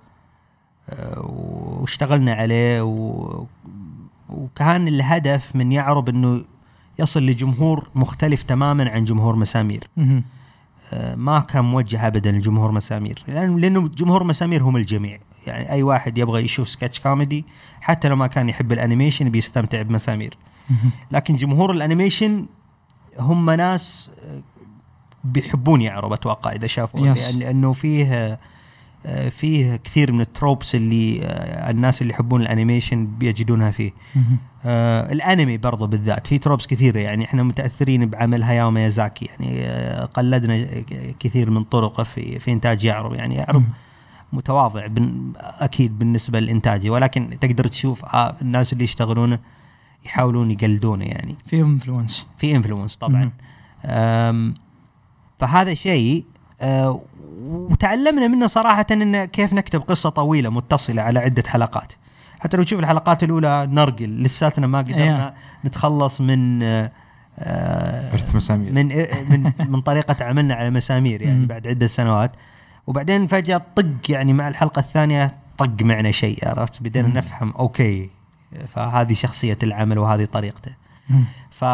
[1.17, 3.45] واشتغلنا عليه و...
[4.55, 6.43] كان الهدف من يعرب إنه
[6.99, 9.87] يصل لجمهور مختلف تماما عن جمهور مسامير.
[10.93, 15.83] آه، ما كان موجه ابدا لجمهور مسامير لأن لأنه جمهور مسامير هم الجميع يعني أي
[15.83, 17.45] واحد يبغى يشوف سكتش كوميدي
[17.81, 20.37] حتى لو ما كان يحب ال animation بيستمتع بمسامير.
[21.11, 22.45] لكن جمهور ال animation
[23.19, 24.41] هم ناس آه،
[25.23, 27.35] بيحبون يعرب أتوقع إذا شافوا Yes.
[27.35, 28.39] لأنه فيه آه،
[29.29, 33.91] فيه كثير من ال tropes اللي آه، الناس اللي يحبون ال animation بيجدونها فيه.
[34.65, 40.05] آه الانمي برضو بالذات في tropes كثيرة يعني إحنا متأثرين بعمل هاياو ميازاكي يعني آه
[40.05, 40.67] قلدنا
[41.19, 43.63] كثير من طرقه في في إنتاج يعرب يعني يعرب.
[44.33, 49.39] متواضع بن أكيد بالنسبة لانتاجه ولكن تقدر تشوف آه الناس اللي يشتغلونه
[50.05, 51.35] يحاولون يقلدونه يعني.
[51.45, 53.31] في influence في influence طبعا.
[55.39, 56.25] فهذا شيء
[57.45, 61.93] وتعلمنا منه صراحة إن كيف نكتب قصة طويلة متصلة على عدة حلقات
[62.39, 65.33] حتى لو تشوف الحلقات الأولى نرقل لساتنا ما قدرنا
[65.65, 66.91] نتخلص من أه،
[68.13, 68.71] إرث مسامير.
[68.71, 68.87] من
[69.29, 71.45] من من طريقة عملنا على مسامير يعني.
[71.45, 72.31] بعد عدة سنوات
[72.87, 77.07] وبعدين فجأة طق يعني مع الحلقة الثانية طق معنا شيء عرفت بدينا.
[77.07, 78.09] نفهم okay
[78.67, 80.71] فهذه شخصية العمل وهذه طريقته.
[81.51, 81.65] ف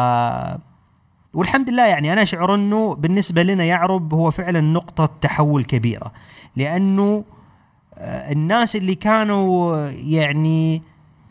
[1.34, 6.12] والحمد لله يعني أنا أشعر أنه بالنسبة لنا يعرب هو فعلا نقطة تحول كبيرة
[6.56, 7.24] لأنه
[7.98, 10.82] آه، الناس اللي كانوا يعني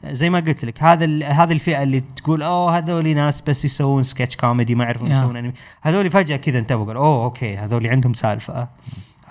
[0.06, 4.36] زي ما قلت لك هذا هذه الفئة اللي تقول أوه هذول ناس بس يسوون سكتش
[4.36, 5.18] كوميدي ما يعرفون يا.
[5.18, 8.68] يسوون انمي هذول فجأة كذا انتبهوا قالوا أوه okay هذول عندهم سالفة.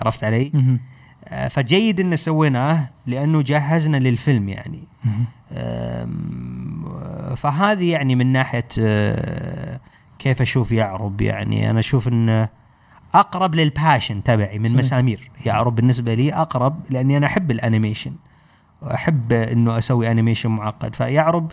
[0.01, 0.51] عرفت علي؟
[1.27, 4.83] آه، فجيد ان سويناه لأنه جهزنا للفيلم يعني.
[7.35, 8.67] فهذه يعني من ناحية
[10.23, 12.49] كيف أشوف يعرب يعني أنا أشوف انه
[13.13, 14.79] أقرب لل passion تبعي من صحيح.
[14.79, 18.13] مسامير يعرب بالنسبة لي أقرب لأني أنا أحب ال animation
[18.81, 21.51] واحب إنه أسوي animation معقد فيعرب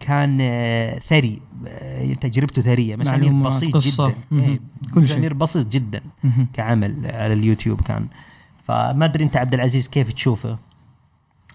[0.00, 4.08] كان أه، ثري أه، تجربته ثرية مسامير بسيط قصة.
[4.08, 4.14] جدا.
[4.32, 4.60] إيه،
[4.94, 5.16] كل شيء.
[5.16, 6.00] مسامير بسيط جدا.
[6.52, 8.06] كعمل على اليوتيوب كان
[8.64, 10.58] فما أدري أنت عبد العزيز كيف تشوفه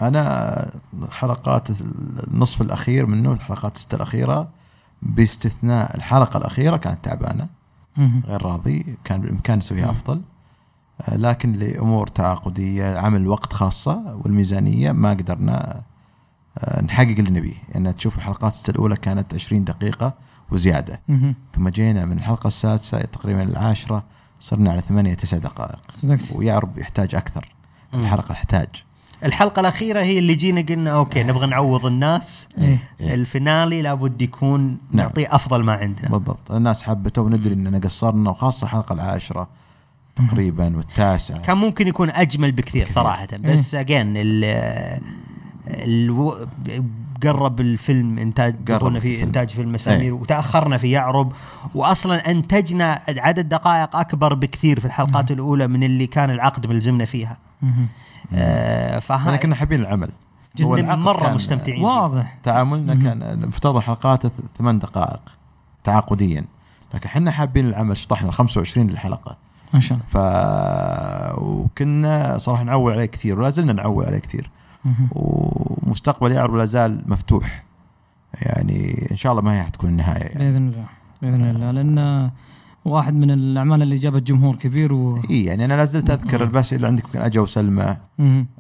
[0.02, 0.72] أنا
[1.12, 1.68] حلقات
[2.28, 4.50] النصف الأخير منه الحلقات الست الأخيرة
[5.06, 7.48] باستثناء الحلقة الأخيرة كانت تعبانة.
[8.26, 10.22] غير راضي كان بالامكان نسويها أفضل.
[11.02, 15.82] آه، لكن لأمور تعاقدية عمل وقت خاصة والميزانية ما قدرنا
[16.58, 17.56] آه، نحقق اللي نبيه.
[17.70, 20.14] يعني تشوف الحلقات الأولى كانت 20 دقيقة
[20.52, 21.02] وزيادة.
[21.56, 24.04] ثم جينا من الحلقة السادسة تقريبا العاشرة
[24.40, 25.80] صرنا على ثمانية تسع دقائق.
[25.96, 26.32] صدقت.
[26.36, 27.56] ويعرب يحتاج أكثر.
[27.94, 28.68] الحلقة يحتاج.
[29.26, 32.78] الحلقة الأخيرة هي اللي جينا قلنا أوكي نبغى نعوض الناس إيه.
[33.02, 33.14] إيه.
[33.14, 34.78] ال finale لابد يكون نعم.
[34.92, 39.50] نعطيه أفضل ما عندنا بالضبط الناس حبته وندري إننا قصرنا وخاصة الحلقة العاشرة
[40.16, 42.96] تقريبا والتاسعة كان ممكن يكون أجمل بكثير بكثير.
[42.96, 44.44] صراحة بس again ال
[45.68, 46.48] ألو...
[47.24, 49.28] قرب الفيلم انتاج قرب قربنا في الفيلم.
[49.28, 50.12] إنتاج فيلم مسامير إيه.
[50.12, 51.34] وتأخرنا في يعرب
[51.76, 57.38] واصلا أنتجنا عدد دقائق أكبر بكثير في الحلقات الأولى من اللي كان العقد ملزمنا فيها
[57.62, 57.88] مهم.
[58.36, 60.10] آه إحنا كنا حابين العمل.
[60.58, 60.66] جداً.
[61.26, 61.84] كان- مستمتعين.
[61.84, 62.38] واضح.
[62.44, 62.96] تعاملنا.
[62.96, 63.76] كان المفترض
[64.28, 65.20] ث- ثمان دقائق
[65.84, 66.46] تعاقديا.
[66.94, 69.38] لكن إحنا حابين العمل شطحنا ال 25 للحلقة.
[69.74, 70.10] ما شاء الله.
[70.10, 70.18] ف
[71.42, 74.50] وكنا صراحة نعول عليه كثير ولا زلنا نعول عليه كثير.
[75.12, 77.64] ومستقبل يعرب لا زال مفتوح.
[78.42, 80.38] يعني إن شاء الله ما هي حتكون النهاية يعني.
[80.46, 80.86] بإذن الله.
[81.22, 81.72] بإذن الله.
[81.72, 82.32] لأن
[82.86, 86.76] واحد من الأعمال اللي جابت جمهور كبير و إي يعني أنا لا زلت أذكر الباشا
[86.76, 87.98] اللي عندك أجا وسلمى.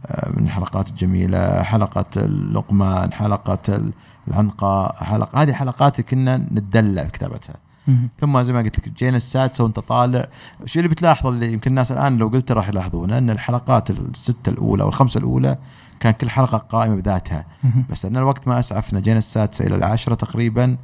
[0.05, 3.91] آه، من الحلقات الجميلة حلقة اللقمان حلقة
[4.27, 7.55] العنقاء حلقه هذه حلقات كنا نتدلع في كتابتها
[7.88, 8.09] مهم.
[8.19, 10.27] ثم زي ما قلت لك جينا السادسة وانت طالع
[10.63, 14.83] الشيء اللي بتلاحظه اللي يمكن الناس الآن لو قلت راح يلاحظونه إن الحلقات الستة الأولى
[14.83, 15.57] والخمسة الأولى
[15.99, 17.45] كان كل حلقة قائمة بذاتها.
[17.89, 20.77] بس أن الوقت ما أسعفنا جينا السادسة إلى العاشرة تقريبا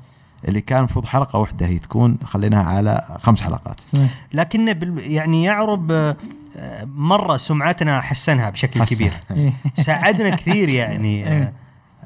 [0.47, 4.09] اللي كان المفروض حلقة واحدة هي تكون خليناها على خمس حلقات صحيح.
[4.33, 6.15] لكن بال- يعني يعرب آه،
[6.57, 8.95] آه، مرة سمعتنا حسنها بشكل حسن.
[8.95, 9.53] كبير إيه.
[9.85, 11.53] ساعدنا كثير يعني آه، إيه.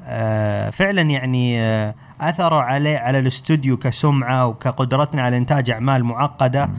[0.04, 6.70] آه، فعلا يعني آه، أثروا عليه على الاستوديو كسمعة وكقدرتنا على إنتاج أعمال معقدة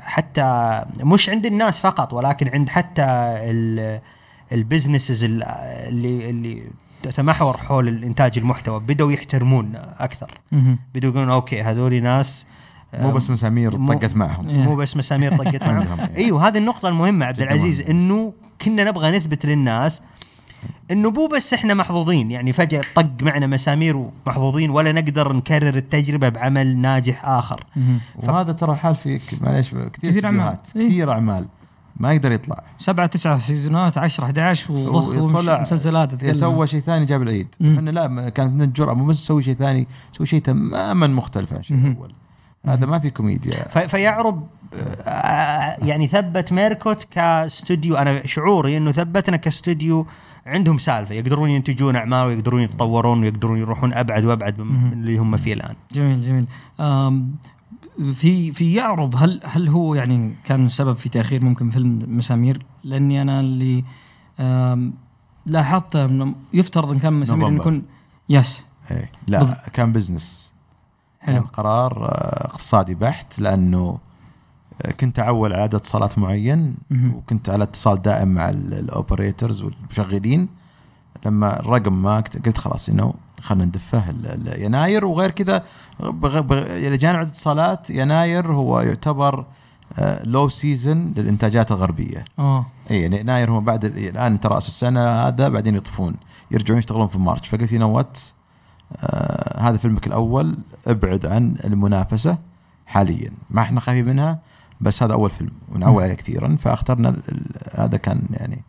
[0.00, 3.02] حتى مش عند الناس فقط ولكن عند حتى
[3.50, 4.00] ال-
[4.52, 5.42] البزنسز ال-
[5.88, 6.62] اللي اللي
[7.10, 10.30] تتمحور حول الإنتاج المحتوى بدأوا يحترمون أكثر.
[10.94, 12.46] بدأوا يقولون أوكي هذول ناس
[12.94, 14.56] مو بس مسامير مو- طقت معهم إيه.
[14.56, 16.16] مو بس مسامير طقت معهم إيه.
[16.24, 17.80] أيوه هذه النقطة المهمة عبد العزيز.
[17.80, 18.32] إنه
[18.64, 20.02] كنا نبغى نثبت للناس
[20.90, 26.28] إنه مو بس إحنا محظوظين يعني فجأة طق معنا مسامير ومحظوظين ولا نقدر نكرر التجربة
[26.28, 28.00] بعمل ناجح آخر مهم.
[28.16, 30.10] وهذا ترى حال في معليش كثير.
[30.10, 30.88] استديوهات إيه.
[30.88, 31.46] كثير أعمال
[32.00, 36.24] ما يقدر يطلع سبعة تسعة seasonات 10 11 وضخ وطلع مسلسلات.
[36.32, 37.54] سوى شيء ثاني جاب العيد.
[37.62, 41.58] إحنا لا كانت عندنا الجرأة مو بس نسوي شيء ثاني نسوي شيء تماما مختلف عن
[41.58, 41.76] الشيء.
[41.76, 42.12] الأول
[42.66, 50.06] هذا ما في كوميديا فيعرب آه، يعني ثبت ميركوت كاستوديو أنا شعوري إنه ثبتنا كاستوديو
[50.46, 55.52] عندهم سالفة يقدرون ينتجون أعمال ويقدرون يتطورون ويقدرون يروحون أبعد وأبعد من اللي هم فيه
[55.52, 55.74] الآن.
[55.92, 56.46] جميل جميل
[58.14, 63.22] في في يعرب هل هل هو يعني كان سبب في تأخير ممكن فيلم مسامير لأني
[63.22, 63.84] أنا اللي
[65.46, 67.60] لاحظت أنه يفترض إن كان مسامير نوفمبر.
[67.60, 67.82] يكون
[68.28, 69.10] yes إيه.
[69.28, 69.56] لا بالضبط.
[69.72, 70.52] كان business
[71.26, 73.98] كان حلو قرار آه، اقتصادي بحت لأنه
[74.82, 76.76] آه، كنت اعول على عدد اتصالات معين.
[77.14, 80.48] وكنت على اتصال دائم مع ال- ال operators والمشغلين
[81.26, 84.14] لما الرقم ما قلت خلاص انه خلينا ندفه
[84.56, 85.04] January.
[85.04, 85.62] وغير كذا
[86.00, 89.44] إلى جانب عدد اتصالات يناير هو يعتبر
[90.22, 92.24] low season للإنتاجات الغربية.
[92.38, 92.66] آه.
[92.90, 96.16] اي يعني يناير هم بعد الآن انت راس السنة هذا بعدين يطفون
[96.50, 97.48] يرجعون يشتغلون في March.
[97.48, 98.18] فقلت يو وات
[98.96, 102.38] آه هذا فيلمك الأول ابعد عن المنافسة
[102.86, 103.32] حاليا.
[103.50, 104.38] ما إحنا خايفين منها
[104.80, 107.16] بس هذا أول فيلم ونعول عليه كثيرا فأخترنا
[107.74, 108.62] هذا كان يعني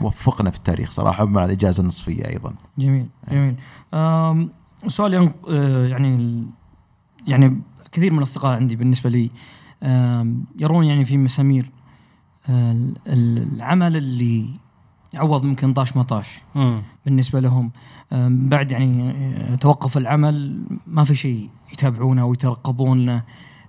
[0.00, 2.54] وفقنا في التاريخ صراحة مع الإجازة النصفية أيضا.
[2.78, 3.54] جميل جميل.
[3.94, 4.50] آم،
[4.86, 6.44] سؤال آه، يعني
[7.26, 7.60] يعني
[7.92, 9.30] كثير من الأصدقاء عندي بالنسبة لي
[10.58, 11.70] يرون يعني في مسامير
[12.48, 14.46] آه، ال- ال- العمل اللي
[15.12, 16.28] يعوض يمكن طاش مطاش
[17.06, 17.70] بالنسبة لهم.
[18.48, 23.22] بعد يعني آه، توقف العمل ما في شيء يتابعونه ويترقبون له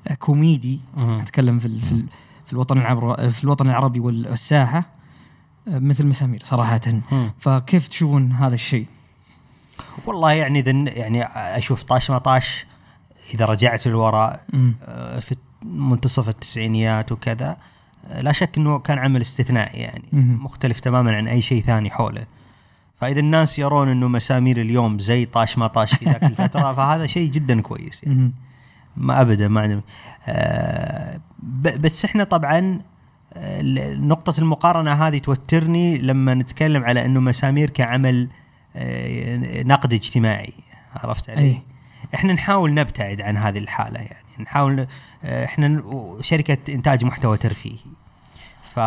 [0.08, 2.06] آه، كوميدي أتكلم في في ال-
[2.46, 4.90] في الوطن العربي في الوطن العربي والساحة.
[5.68, 6.82] مثل مسامير صراحة
[7.40, 8.86] فكيف تشوفون هذا الشيء؟
[10.06, 12.66] والله يعني اذا يعني أشوف طاش ما طاش
[13.34, 14.46] إذا رجعت للوراء.
[14.84, 17.58] آه، في منتصف التسعينيات وكذا
[18.22, 20.04] لا شك إنه كان عمل استثنائي يعني.
[20.14, 22.26] مختلف تماما عن أي شيء ثاني حوله
[23.02, 27.32] فإذا الناس يرون إنه مسامير اليوم زي طاش ما طاش في ذاك الفترة فهذا شيء
[27.32, 28.32] جدا كويس يعني.
[28.98, 29.82] ما ابدا ما عندنا
[30.28, 31.20] آه
[31.80, 32.82] بس إحنا طبعا
[33.98, 38.28] نقطة المقارنة هذه توترني لما نتكلم على إنه مسامير كعمل
[38.76, 40.54] آه، نقد اجتماعي
[40.96, 41.62] عرفت علي؟ أي.
[42.16, 44.88] إحنا نحاول نبتعد عن هذه الحالة يعني نحاول
[45.24, 45.84] آه، إحنا
[46.22, 47.80] شركة إنتاج محتوى ترفيهي
[48.64, 48.80] ف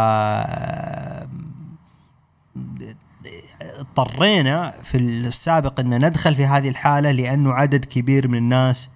[3.63, 8.91] اضطرينا في السابق إن ندخل في هذه الحالة لأنه عدد كبير من الناس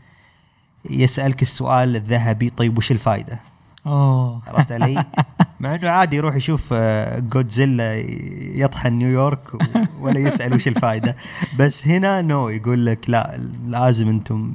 [0.90, 3.38] يسألك السؤال الذهبي طيب وش الفائدة؟
[3.86, 4.42] أوه.
[4.46, 5.04] عرفت علي؟
[5.60, 7.94] مع إنه عادي يروح يشوف آه، جودزيلا
[8.54, 9.40] يطحن نيويورك
[10.00, 11.16] ولا يسأل وش الفائده
[11.58, 14.52] بس هنا no يقول لك لا لازم أنتم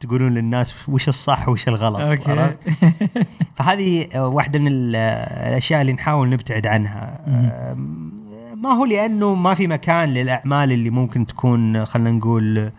[0.00, 2.56] تقولون للناس وش الصح وش الغلط okay؟
[3.56, 7.20] فهذه آه، واحدة من ال- آه، الأشياء اللي نحاول نبتعد عنها.
[7.26, 8.10] آم،
[8.56, 12.70] ما هو لأنه ما في مكان للأعمال اللي ممكن تكون خلينا نقول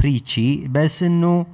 [0.00, 1.46] preachy بس إنه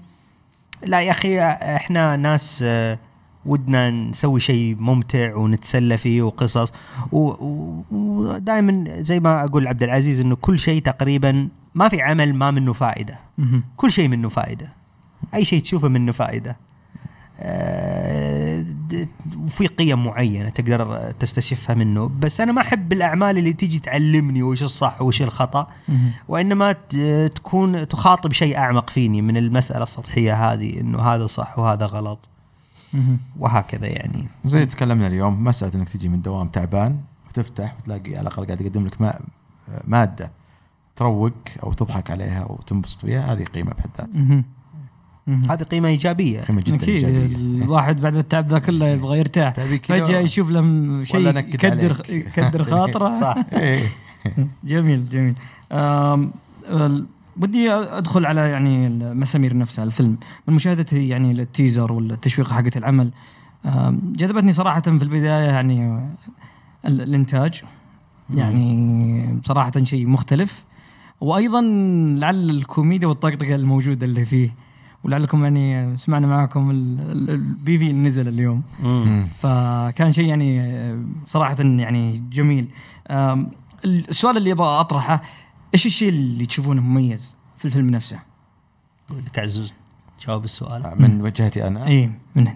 [0.82, 1.40] لا يا أخي
[1.76, 2.98] إحنا ناس آه،
[3.46, 6.72] ودنا نسوي شيء ممتع ونتسلى فيه وقصص
[7.92, 12.72] ودائما زي ما أقول عبد العزيز إنه كل شيء تقريبا ما في عمل ما منه
[12.72, 13.18] فائدة.
[13.76, 14.72] كل شيء منه فائدة
[15.34, 16.56] أي شيء تشوفه منه فائدة
[17.40, 18.64] آه،
[19.44, 24.62] وفي قيم معينة تقدر تستشفها منه بس أنا ما أحب الأعمال اللي تيجي تعلمني وش
[24.62, 25.66] الصح وش الخطأ.
[26.28, 26.72] وإنما
[27.34, 32.18] تكون تخاطب شيء أعمق فيني من المسألة السطحية هذه إنه هذا صح وهذا غلط.
[33.38, 34.26] وهكذا يعني.
[34.44, 38.86] زي تكلمنا اليوم مسألة إنك تجي من دوام تعبان وتفتح وتلاقي على الأقل قاعد يقدم
[38.86, 39.20] لك ما
[39.88, 40.30] مادة
[40.96, 44.44] تروق أو تضحك عليها وتنبسط فيها هذه قيمة بحد ذاتها.
[45.26, 46.40] هذه قيمة إيجابية.
[46.40, 47.36] قيمة جدا أكيد إيجابية.
[47.36, 49.52] الواحد بعد التعب ذا كله يبغى يرتاح.
[49.54, 50.60] فجأة يشوف له
[51.04, 52.02] شيء يكدر.
[52.08, 53.20] يكدر خاطره.
[53.20, 53.36] صح.
[53.52, 53.88] إيه.
[54.64, 55.34] جميل جميل.
[57.40, 60.16] ودي أدخل على يعني المسامير نفسها الفيلم.
[60.48, 63.10] من مشاهدتي يعني لل teaser والتشويق حقت العمل.
[64.02, 65.98] جذبتني صراحة في البداية يعني
[66.86, 67.62] ال- الإنتاج.
[68.34, 70.64] يعني صراحة شيء مختلف.
[71.20, 71.60] وأيضا
[72.18, 74.54] لعل الكوميديا والطقطقه الموجودة اللي فيه.
[75.04, 78.62] ولعلكم يعني سمعنا معاكم ال- ال- ال PV اللي نزل اليوم.
[78.82, 79.26] مم.
[79.40, 80.62] فكان شيء يعني
[81.26, 82.68] صراحة يعني جميل.
[83.84, 85.22] السؤال اللي أبغى أطرحه
[85.74, 88.18] إيش الشيء اللي تشوفونه مميز في الفيلم نفسه؟
[89.10, 89.74] ودك عزوز
[90.26, 91.02] جاوب السؤال.
[91.02, 92.48] من وجهتي أنا؟ اي من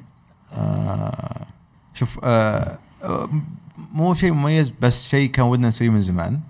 [0.52, 1.46] آه
[1.94, 3.28] شوف آه آه،
[3.92, 6.40] مو شيء مميز بس شيء كان ودنا نسويه من زمان.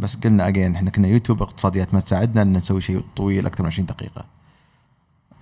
[0.00, 3.66] بس قلنا اجين إحنا كنا يوتيوب اقتصاديات ما تساعدنا إن نسوي شيء طويل أكثر من
[3.66, 4.20] 20 دقيقة.
[4.20, 4.24] آه،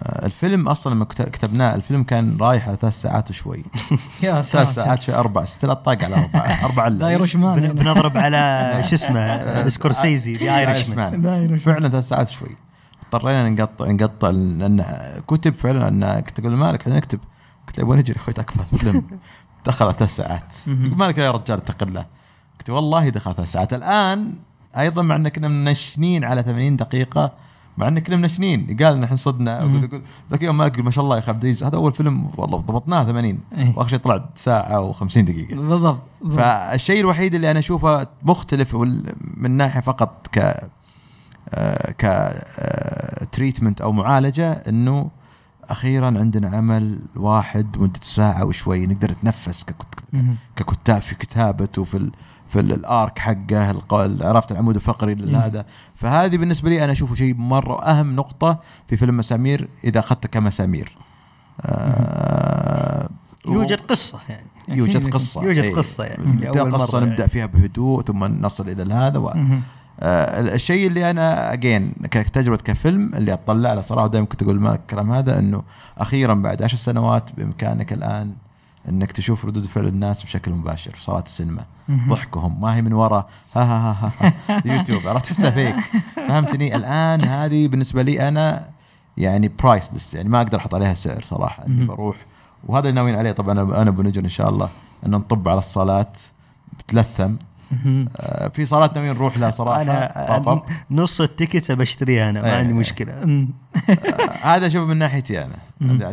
[0.07, 3.65] الفيلم أصلا لما كت- كتبناه الفيلم كان رايح على ثلاث ساعات وشوي.
[4.23, 5.03] يا ثلاث ساعات.
[5.03, 5.45] شوي أربع.
[5.45, 6.89] ثلاث طاق على أربع أربع
[7.35, 7.61] مان.
[7.61, 12.57] بن- بنضرب على شو اسمه سكورسيزي ذا ذا ايرش فعلا ثلاث ساعات شوي.
[13.03, 14.85] اضطرينا نقطع نقطع لأن
[15.29, 17.19] كتب فعلا ان كنت أقول مالك خلينا نكتب.
[17.67, 19.03] قلت له أبغى نجري أخوي تكفى فيلم
[19.67, 20.57] دخل على ثلاث ساعات.
[20.69, 22.07] مالك يا رجال اتق الله
[22.59, 23.73] قلت والله دخل ثلاث ساعات.
[23.75, 24.35] الآن
[24.79, 27.33] أيضا مع أن كنا منشنين على 80 دقيقة
[27.79, 29.61] مع إن كنا منشنين قال إن إحنا صدنا.
[29.61, 31.93] أقول أقول ذاك اليوم مالك يقول ما شاء الله يا أخي عبد العزيز هذا أول
[31.93, 33.73] فيلم والله ضبطناه 80 إيه.
[33.77, 36.01] وآخر شيء طلع ساعة و50 دقيقة بالضبط.
[36.37, 38.75] فالشيء الوحيد اللي أنا أشوفه مختلف
[39.37, 40.39] من ناحية فقط ك
[41.55, 42.33] آه، ك
[43.33, 45.11] تريتمنت أو معالجة إنه
[45.71, 49.67] أخيرا عندنا عمل واحد مدته ساعة وشوي نقدر نتنفس.
[50.57, 52.13] ككتاب في كتابته في ال
[52.49, 53.75] في ال- الارك حقه
[54.21, 55.65] عرفت العمود الفقري لهذا
[55.95, 60.97] فهذه بالنسبة لي أنا أشوفه شيء مرة أهم نقطة في فيلم مسامير إذا أخذته كمسامير
[61.61, 63.09] آه
[63.49, 65.11] يوجد قصة يعني يوجد.
[65.11, 65.75] قصة يوجد إيه.
[65.75, 67.31] قصة يعني، نبدا قصة مرة نبدأ يعني.
[67.31, 69.29] فيها بهدوء ثم نصل إلى هذا و...
[70.01, 75.13] آه الشيء اللي أنا اجين كتجربة كفيلم اللي أطلع له صراحة دائما كنت أقول الكلام
[75.13, 75.63] هذا إنه
[75.99, 78.35] أخيرا بعد عشر سنوات بإمكانك الآن
[78.89, 81.65] إنك تشوف ردود فعل الناس بشكل مباشر في صالات السينما.
[81.91, 82.61] ضحكهم.
[82.61, 84.63] ما هي من وراء ها ها ها ها, ها.
[84.77, 85.09] يوتيوب.
[85.09, 85.77] عرفت تحسها فيك
[86.17, 88.69] فهمتني؟ الآن هذه بالنسبة لي أنا
[89.17, 91.67] يعني priceless يعني ما أقدر أحط عليها سعر صراحة.
[91.67, 91.85] إني.
[91.85, 92.17] بروح.
[92.67, 93.33] وهذا اللي ناويين عليه.
[93.33, 94.69] طبعا أنا أنا بنجر إن شاء الله
[95.07, 96.19] إن نطب على الصالات
[96.79, 97.33] بتلثم.
[98.53, 100.63] في صالات ناويين نروح لها صراحة أنا طب.
[100.91, 102.59] نص ال tickets بشتريها أنا ما إيه.
[102.59, 103.49] عندي مشكلة مم.
[103.89, 106.13] آه، هذا شوف من ناحيتي أنا لا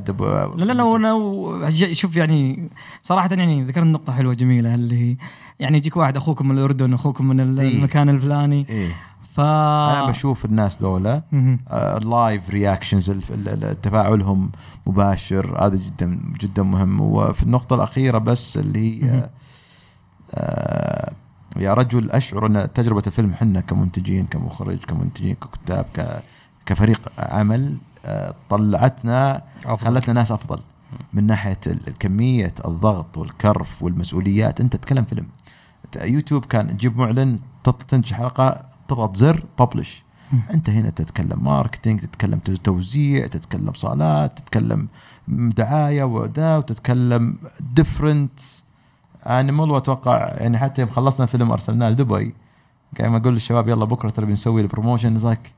[0.65, 2.69] لا لا وأنا و- ج- شوف يعني
[3.03, 5.15] صراحة يعني ذكرت نقطة حلوة جميلة اللي هي
[5.59, 7.73] يعني يجيك واحد أخوكم من الأردن أخوكم من إيه.
[7.77, 8.95] المكان الفلاني إيه
[9.35, 11.21] ف أنا بشوف الناس ذولا.
[11.73, 13.11] ال live reactions
[13.83, 14.51] تفاعلهم
[14.87, 19.29] مباشر هذا جدا جدا مهم وفي النقطة الأخيرة بس اللي هي.
[20.33, 21.11] آه،
[21.61, 26.21] يا رجل أشعر أن تجربة الفيلم حنا كمنتجين كمخرج كمنتجين ككتاب ك-
[26.65, 29.41] كفريق عمل آه، طلعتنا.
[29.65, 30.59] خلتنا ناس أفضل.
[31.13, 31.57] من ناحية
[31.99, 35.27] كميه الضغط والكرف والمسؤوليات أنت تتكلم فيلم.
[36.01, 37.39] يوتيوب كان تجيب معلن
[37.87, 40.03] تنشئ حلقة تضغط زر ببلش
[40.53, 44.87] أنت هنا تتكلم marketing تتكلم تو- توزيع تتكلم صالات تتكلم
[45.27, 48.39] دعاية وذا وتتكلم different
[49.23, 52.33] animal وأتوقع يعني حتى يوم خلصنا الفيلم أرسلناه لدبي
[52.99, 55.53] قاعد أقول للشباب يلا بكرة ترى بنسوي ال promotion like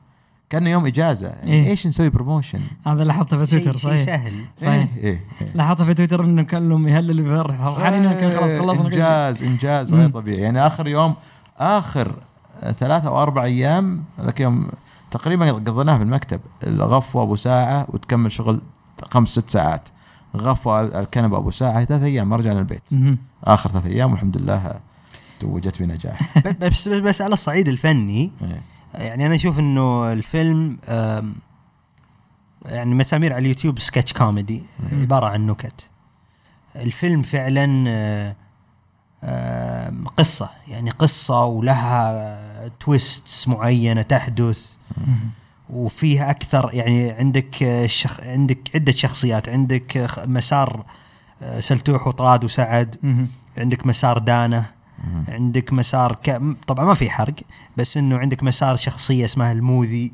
[0.50, 1.70] كأنه يوم إجازة يعني إيه.
[1.70, 4.88] إيش نسوي promotion هذا لاحظته في شيء تويتر شيء صحيح سهل صحيح.
[4.96, 5.48] إيه, إيه.
[5.54, 8.98] لاحظته في تويتر إنه كان لهم يهلل ويفرح فرحانين إنه كان خلاص إيه، خلصنا شيء.
[8.98, 9.94] إنجاز إنجاز.
[9.94, 11.14] غير طبيعي يعني آخر يوم
[11.58, 12.14] آخر
[12.78, 14.68] ثلاثة أو أربع أيام ذاك يوم
[15.10, 18.60] تقريبا قضيناه في المكتب الغفوة أبو ساعة وتكمل شغل
[19.10, 19.88] خمس ست ساعات
[20.66, 22.90] على الكنبه أبو ساعة ثلاث أيام ما رجعنا البيت.
[23.44, 24.80] آخر ثلاث أيام والحمد لله
[25.40, 28.60] توجت بنجاح بس بس, على الصعيد الفني إيه.
[28.94, 30.78] يعني أنا أشوف إنه الفيلم
[32.66, 35.02] يعني مسامير على اليوتيوب سكتش كوميدي مم.
[35.02, 35.86] عبارة عن نكت
[36.76, 37.84] الفيلم فعلا
[39.24, 44.58] آه، قصة يعني قصة ولها تويستس معينة تحدث
[45.74, 45.84] مهم.
[45.84, 50.84] وفيها أكثر يعني عندك آه، شخ عندك عدة شخصيات عندك آه، مسار
[51.42, 52.96] آه، سلتوح وطراد وسعد.
[53.58, 54.66] عندك مسار دانه
[55.04, 55.24] مم.
[55.28, 56.40] عندك مسار ك...
[56.66, 57.34] طبعا ما في حرق
[57.76, 60.12] بس إنه عندك مسار شخصية اسمها الموذي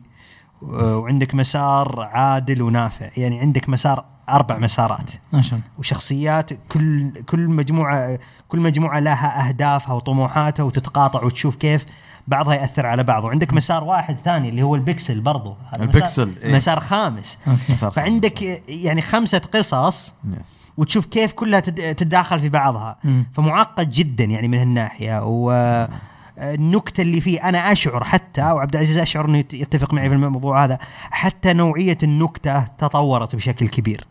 [0.63, 7.41] وعندك مسار عادل ونافع يعني عندك مسار أربع مسارات ما شاء الله وشخصيات كل كل
[7.41, 11.87] مجموعة كل مجموعة لها أهدافها وطموحاتها وتتقاطع وتشوف كيف
[12.31, 15.57] بعضها يأثر على بعض وعندك مسار واحد ثاني اللي هو البكسل برضو.
[15.73, 16.55] هذا البكسل، مسار, إيه.
[16.57, 17.39] مسار خامس.
[17.69, 20.57] مسار فعندك يعني خمسة قصص yes.
[20.77, 22.97] وتشوف كيف كلها تد- تتداخل في بعضها.
[23.33, 25.23] فمعقد جدا يعني من هالناحية.
[25.25, 30.65] والنكته اللي فيه أنا أشعر حتى وعبد العزيز أشعر إنه يت- يتفق معي في الموضوع
[30.65, 30.79] هذا
[31.11, 34.07] حتى نوعية النكتة تطورت بشكل كبير.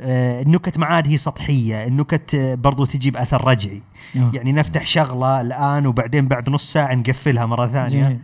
[0.00, 1.86] النكت ما عاد هي سطحية.
[1.86, 3.82] النكت آه، برضو تجي باثر رجعي.
[4.16, 4.30] أوه.
[4.34, 8.18] يعني نفتح شغلة الآن وبعدين بعد نص ساعة نقفلها مرة ثانية.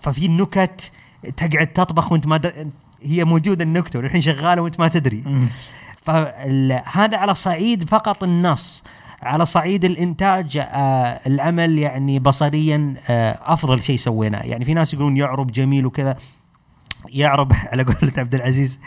[0.00, 0.90] ففي النكت
[1.36, 2.70] تقعد تطبخ وانت ما د...
[3.02, 5.24] هي موجودة النكته والحين شغالة وانت ما تدري.
[6.02, 8.84] فهذا على صعيد فقط النص.
[9.22, 14.42] على صعيد الإنتاج آه العمل يعني بصريا آه أفضل شيء سويناه.
[14.42, 16.16] يعني في ناس يقولون يعرب جميل وكذا.
[17.08, 18.80] يعرب على قولة عبد العزيز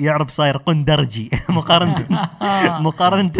[0.00, 2.28] يعرب, صاير قندرجي مقارنة
[2.86, 3.32] مقارنة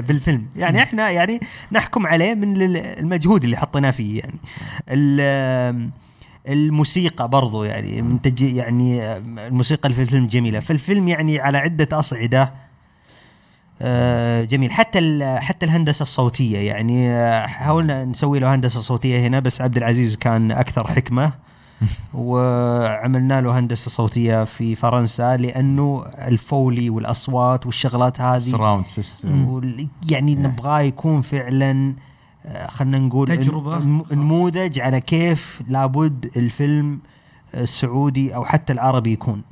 [0.00, 0.46] بالفيلم.
[0.56, 1.40] يعني إحنا يعني
[1.72, 4.38] نحكم عليه من ال- المجهود اللي حطيناه فيه يعني.
[4.88, 5.90] ال-
[6.48, 9.16] الموسيقى برضو يعني من تجي يعني
[9.46, 10.60] الموسيقى اللي في الفيلم جميلة.
[10.60, 12.54] فالفيلم يعني على عدة أصعدة
[13.82, 14.72] آه، جميل.
[14.72, 20.16] حتى حتى الهندسة الصوتية يعني آه، حاولنا نسوي له هندسة صوتية هنا بس عبد العزيز
[20.16, 21.32] كان أكثر حكمة.
[22.14, 29.28] وعملنا له هندسة صوتية في فرنسا لأنه ال foley والأصوات والشغلات هذه surround system
[30.10, 31.94] يعني نبغاه يكون فعلا
[32.46, 33.76] آه، خلينا نقول تجربة.
[33.76, 36.98] الم- نموذج على كيف لابد الفيلم
[37.54, 39.42] السعودي أو حتى العربي يكون.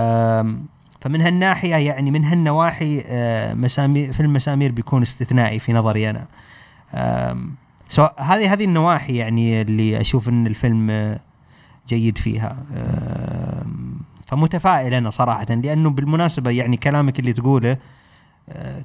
[0.00, 0.64] آم،
[1.00, 6.24] فمن هالناحية يعني من هالنواحي آه، مسامير فيلم مسامير بيكون استثنائي في نظري أنا.
[7.88, 11.20] سواء هذه هذه النواحي يعني اللي أشوف إن الفيلم آه،
[11.88, 12.56] جيد فيها.
[14.26, 17.78] فمتفائل أنا صراحة لأنه بالمناسبة يعني كلامك اللي تقوله
[18.48, 18.84] آه،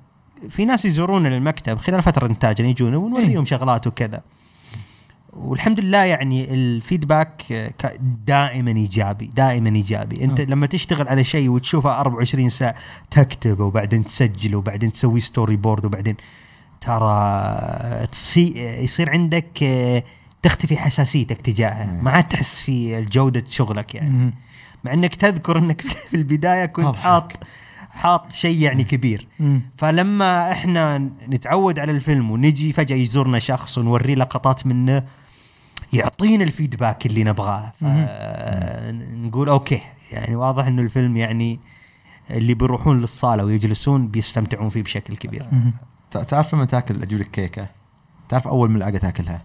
[0.50, 4.22] في ناس يزورون المكتب خلال فترة انتاج يعني يجون ونوريهم شغلات وكذا.
[5.34, 7.74] والحمد لله يعني ال feedback آه،
[8.28, 10.24] دائما إيجابي دائما إيجابي.
[10.24, 10.46] أنت آه.
[10.46, 12.76] لما تشتغل على شيء وتشوفه 24 ساعة
[13.12, 16.16] تكتبه وبعدين تسجله وبعدين تسوي storyboard وبعدين
[16.82, 20.04] ترى تصي يصير عندك آه،
[20.44, 22.04] تختفي حساسيتك تجاهها مم.
[22.04, 24.34] ما عاد تحس في جوده شغلك يعني.
[24.84, 27.02] مع إنك تذكر إنك في البداية كنت تضحك.
[27.02, 27.34] حاط
[27.92, 29.62] حاط شيء يعني كبير مم.
[29.78, 30.98] فلما إحنا
[31.30, 35.04] نتعود على الفيلم ونجي فجأة يزورنا شخص ونوريه لقطات منه
[35.94, 37.74] يعطينا الفيدباك اللي نبغاه
[39.14, 39.82] نقول أوكي
[40.12, 41.60] يعني واضح إنه الفيلم يعني
[42.30, 45.46] اللي بيروحون للصالة ويجلسون بيستمتعون فيه بشكل كبير
[46.12, 47.68] تعرف لما تاكل أجيب لك كيكه
[48.30, 49.42] تعرف أول ملعقة تاكلها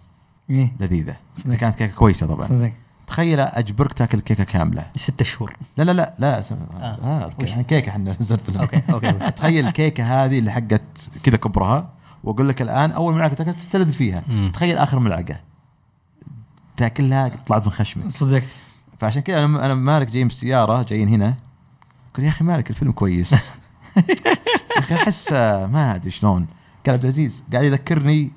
[0.51, 0.73] إيه.
[0.81, 1.55] لذيذة صدق.
[1.55, 2.73] كانت كيكة كويسة طبعا صدق
[3.07, 6.39] تخيل اجبرك تاكل كيكة كاملة ست شهور لا لا لا لا.
[6.39, 6.45] آه.
[6.81, 7.25] آه.
[7.25, 7.63] آه.
[7.63, 8.17] كيكة إحنا
[8.61, 11.89] okay okay تخيل الكيكه هذه اللي حقت كذا كبرها
[12.25, 14.51] وأقول لك الآن أول ملعقة تاكل تستلذ فيها مم.
[14.55, 15.41] تخيل آخر ملعقة
[16.77, 18.55] تاكلها طلعت من خشمك صدقت
[19.01, 21.37] فعشان كذا أنا أنا مالك جاي من السياره جايين هنا
[22.15, 23.39] قل يا أخي مالك الفيلم كويس يا
[24.79, 26.47] أخي أحس آه، ما أدري شلون
[26.87, 28.33] قال عبد العزيز قاعد يذكرني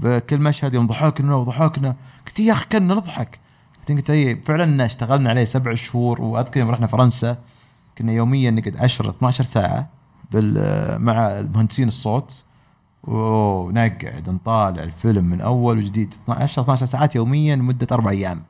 [0.00, 3.38] بكل مشهد يوم ضحكنا وضحكنا قلت يا أخي كنا نضحك.
[3.88, 7.36] قلت اي فعلا اشتغلنا عليه سبع شهور وأذكر يوم رحنا فرنسا
[7.98, 9.88] كنا يوميا نقعد 10 12 ساعة
[10.32, 12.42] بال مع المهندسين الصوت.
[13.04, 18.42] ونقعد نطالع الفيلم من أول وجديد 12 12 ساعات يوميا لمدة أربع أيام.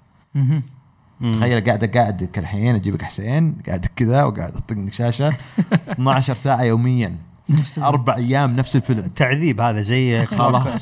[1.33, 5.33] تخيل قاعد قاعد كالحين أجيبك حسين قاعد كذا وقاعد أطقنك شاشة.
[5.91, 7.17] 12 ساعة يوميا.
[7.49, 9.11] نفس أربع أيام نفس الفيلم.
[9.17, 10.27] تعذيب هذا زي.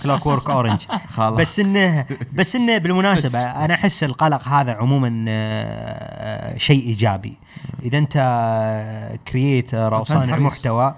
[0.03, 1.41] Clockwork Orange خلاص.
[1.41, 7.37] بس إنه بس إنه بالمناسبة أنا أحس القلق هذا عموما آه، شيء إيجابي.
[7.83, 8.17] إذا أنت
[9.29, 10.39] creator أو صانع.
[10.39, 10.95] محتوى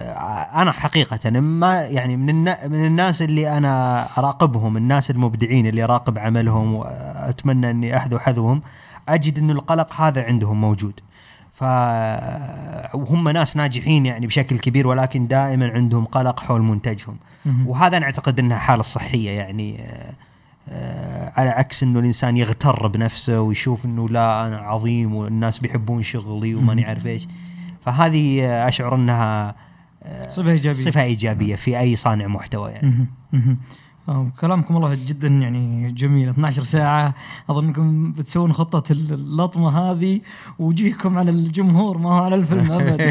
[0.00, 6.18] آه، أنا حقيقة ما يعني من من الناس اللي أنا أراقبهم الناس المبدعين اللي أراقب
[6.18, 8.62] عملهم وأتمنى إني أحذو حذوهم
[9.08, 11.00] أجد إنه القلق هذا عندهم موجود.
[11.54, 11.62] ف
[12.94, 17.16] وهم ناس ناجحين يعني بشكل كبير ولكن دائما عندهم قلق حول منتجهم.
[17.66, 20.14] وهذا أنا اعتقد إنها حالة صحية يعني آه،
[20.68, 26.54] آه، على عكس إنه الإنسان يغتر بنفسه ويشوف إنه لا أنا عظيم والناس بيحبون شغلي
[26.54, 27.28] وماني عارف إيش.
[27.84, 29.54] فهذه أشعر إنها
[30.02, 30.84] آه، صفة إيجابية.
[30.84, 33.06] صفة إيجابية في أي صانع محتوى يعني.
[34.40, 36.28] كلامكم والله جدا يعني جميل.
[36.28, 37.14] 12 ساعة
[37.50, 40.20] أظن إنكم بتسوون خطة اللطمة هذه
[40.58, 43.02] وجيكم على الجمهور ما هو على الفيلم أبد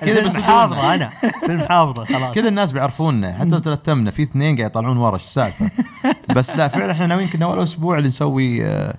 [0.00, 1.08] كذا بس حافظه أنا.
[1.46, 2.34] فيلم حافظه خلاص.
[2.34, 5.70] كذا الناس بيعرفوننا حتى لو تلثمنا في اثنين قاعد يطلعون ورا إيش السالفة؟
[6.36, 8.96] بس لا فعلا إحنا ناويين كنا أول أسبوع اللي نسوي آه،.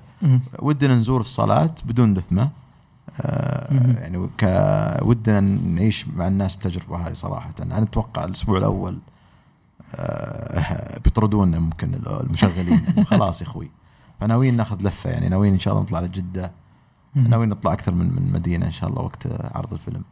[0.60, 2.50] ودنا نزور الصالات بدون لثمه
[3.22, 3.74] آه،.
[4.02, 4.30] يعني
[5.02, 7.54] ودنا نعيش مع الناس التجربة هذه صراحة.
[7.62, 9.17] أنا أتوقع الأسبوع الأول آه،
[11.04, 12.86] بيطردونا ممكن المشغلين.
[13.12, 13.72] خلاص يا أخوي.
[14.20, 16.52] فناويين ناخذ لفة يعني ناويين إن شاء الله نطلع لجدة.
[17.16, 20.04] ناويين نطلع أكثر من من مدينة إن شاء الله وقت عرض الفيلم.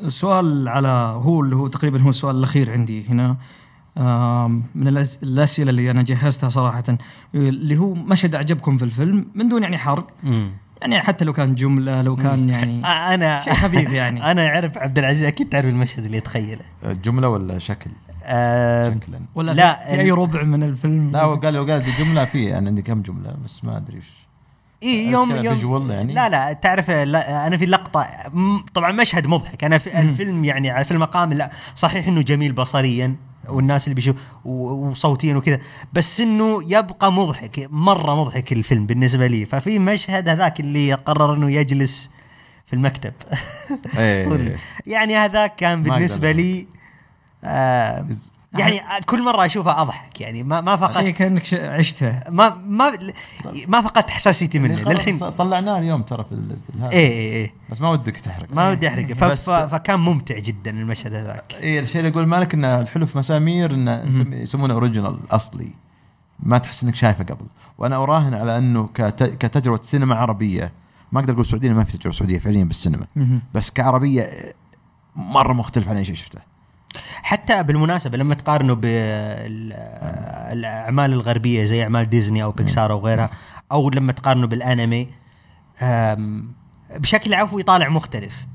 [0.00, 0.88] السؤال على
[1.22, 3.36] هو اللي هو تقريبا هو السؤال الأخير عندي هنا.
[4.74, 4.88] من
[5.22, 6.84] الأسئلة اللي أنا جهزتها صراحة
[7.34, 10.06] اللي هو مشهد أعجبكم في الفيلم من دون يعني حرق.
[10.82, 14.30] يعني حتى لو كان جملة لو كان يعني آه، أنا شيء خفيف يعني.
[14.30, 16.62] أنا أعرف عبد العزيز أكيد تعرف المشهد اللي يتخيله.
[16.84, 17.90] جملة ولا شكل؟
[18.24, 19.20] آه شكلا.
[19.34, 22.68] ولا لا، في أي ربع من الفيلم؟ لا هو قال لو قال جملة في أنا
[22.68, 24.12] عندي كم جملة بس ما أدري إيش.
[24.82, 28.06] إي يوم يوم يعني؟ لا لا تعرف لا أنا في لقطة
[28.74, 29.64] طبعا مشهد مضحك.
[29.64, 33.16] أنا في الفيلم يعني على في المقام لا صحيح إنه جميل بصريا.
[33.50, 35.58] والناس اللي بيشوف وصوتيا وكذا.
[35.92, 39.44] بس إنه يبقى مضحك مرة مضحك الفيلم بالنسبة لي.
[39.46, 42.10] ففي مشهد هذاك اللي قرر إنه يجلس
[42.66, 43.12] في المكتب.
[44.24, 44.52] طول-
[44.86, 46.66] يعني هذاك كان بالنسبة لي
[47.44, 48.06] آه
[48.58, 52.92] يعني كل مرة اشوفها أضحك يعني ما ما شيء فقدت كأنك ش- عشته ما ما
[53.68, 55.18] ما فقدت حساسيتي منه للحين.
[55.18, 56.90] طلعناه اليوم ترى في هذا.
[56.92, 57.54] إيه إيه إيه.
[57.70, 58.46] بس ما ودك تحرق.
[58.52, 59.26] ما ودي أحرقه.
[59.26, 61.54] بس- فكان ممتع جدا المشهد هذاك.
[61.62, 65.68] اي الشيء اللي يقول مالك إن الحلو في مسامير انه يسمونه اوريجينال أصلي.
[66.40, 67.46] ما تحس إنك شايفه قبل.
[67.78, 70.72] وأنا أراهن على أنه كت- كتجربة سينما عربية
[71.12, 73.06] ما أقدر أقول سعودية ما في تجربة سعودية فعليا بالسينما.
[73.54, 74.30] بس كعربية
[75.16, 76.38] مرة مختلف عن أي شيء شفته.
[77.22, 78.74] حتى بالمناسبة لما تقارنه
[79.94, 83.30] بالاعمال الغربية زي أعمال ديزني أو بيكسار أو غيرها
[83.72, 85.08] أو لما تقارنه بالأنمي
[86.96, 88.46] بشكل عفوي طالع مختلف.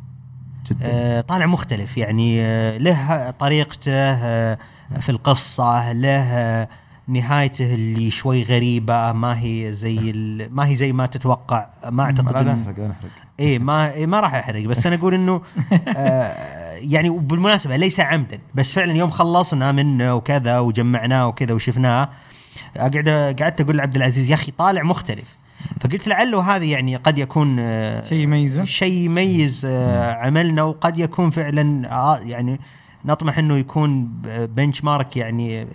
[0.72, 0.80] جدا.
[0.86, 1.98] آه، طالع مختلف.
[1.98, 4.58] يعني آه، له طريقته آه،
[5.00, 6.68] في القصة له
[7.08, 10.14] نهايته اللي شوي غريبة ما هي زي
[10.52, 11.66] ما هي زي ما تتوقع.
[11.90, 13.10] ما أعتقد لا نحرق لا نحرق.
[13.40, 14.66] إيه ما إيه ما راح أحرق.
[14.66, 15.42] بس أنا أقول إنه
[16.82, 22.10] يعني وبالمناسبه ليس عمدا بس فعلا يوم خلصنا منه وكذا وجمعناه وكذا وشفناه
[22.78, 23.10] قاعد
[23.40, 25.38] قعدت أقول لعبد العزيز يا أخي طالع مختلف.
[25.82, 28.66] فقلت لعله هذا يعني قد يكون آه شيء يميزه.
[28.66, 32.60] شيء يميز آه عملنا وقد يكون فعلا آه يعني
[33.06, 34.10] نطمح إنه يكون
[34.56, 35.68] بنش مارك يعني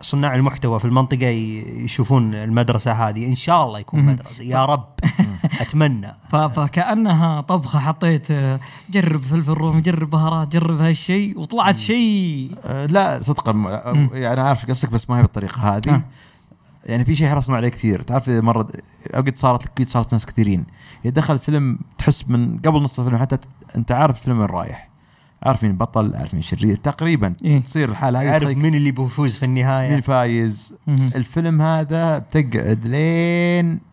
[0.00, 3.26] صناع المحتوى في المنطقة يشوفون المدرسة هذه.
[3.26, 4.02] إن شاء الله يكون.
[4.02, 4.42] مدرسة.
[4.42, 4.88] يا رب.
[5.70, 6.14] أتمنى.
[6.30, 8.60] فكأنها طبخة حطيت آه،
[8.90, 14.66] جرب فلفل رومي جرب بهارات جرب هالشيء وطلعت شيء أه لا صدقا م- يعني عارف
[14.66, 15.94] قصدك بس ما هي بالطريقة هذه.
[15.94, 16.02] آه.
[16.86, 18.02] يعني في شيء حرصنا عليه كثير.
[18.02, 18.68] تعرف إذا مرة
[19.16, 20.64] أو قد صارت لك صارت ناس كثيرين.
[21.04, 23.38] يدخل فيلم تحس من قبل نص الفيلم حتى
[23.76, 24.90] أنت عارف الفيلم وين رايح.
[25.42, 26.76] عارف مين بطل عارف مين شرير.
[26.76, 27.60] تقريبا إيه.
[27.60, 28.30] تصير الحالة هذه.
[28.30, 29.90] عارف مين اللي بيفوز في النهاية.
[29.90, 30.74] مين فايز.
[30.88, 33.89] الفيلم هذا بتقعد لين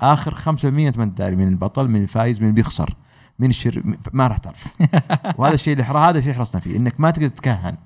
[0.00, 2.94] آخر 5% انت ما انت داري مين البطل مين الفايز مين بيخسر
[3.38, 3.82] مين الشر
[4.12, 4.66] ما راح تعرف.
[5.38, 7.76] وهذا الشيء اللي هذا الشيء حرصنا فيه إنك ما تقدر تتكهن.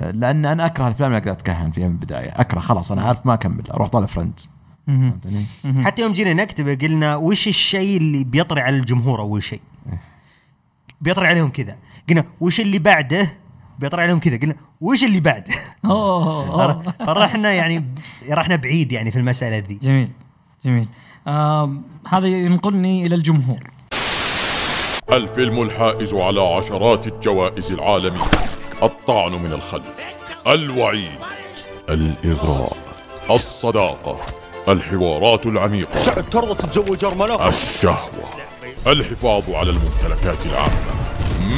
[0.00, 2.30] لأن أنا أكره الأفلام اللي أقدر أتكهن فيها من البداية.
[2.40, 4.06] أكره خلاص أنا عارف ما أكمل أروح طالع.
[4.06, 5.86] فهمتني؟ مهم.
[5.86, 9.60] حتى يوم جينا نكتبه قلنا وش الشيء اللي بيطري على الجمهور أول شيء؟
[11.00, 11.76] بيطري عليهم كذا.
[12.08, 13.32] قلنا وش اللي بعده؟
[13.78, 14.36] بيطري عليهم كذا.
[14.36, 15.54] قلنا وش اللي بعده.
[17.06, 17.84] فرحنا يعني
[18.30, 19.74] رحنا بعيد يعني في المسألة ذي.
[19.74, 20.10] جميل.
[20.64, 20.88] جميل.
[22.08, 23.58] هذا ينقلني إلى الجمهور.
[25.12, 28.30] الفيلم الحائز على عشرات الجوائز العالمية.
[28.82, 29.84] الطعن من الخلف.
[30.46, 31.18] الوعيد.
[31.90, 32.76] الإغراء.
[33.30, 34.18] الصداقة.
[34.68, 35.98] الحوارات العميقة.
[35.98, 38.28] سعد ترضى تتزوج أرملة؟ الشهوة.
[38.86, 40.74] الحفاظ على الممتلكات العامة.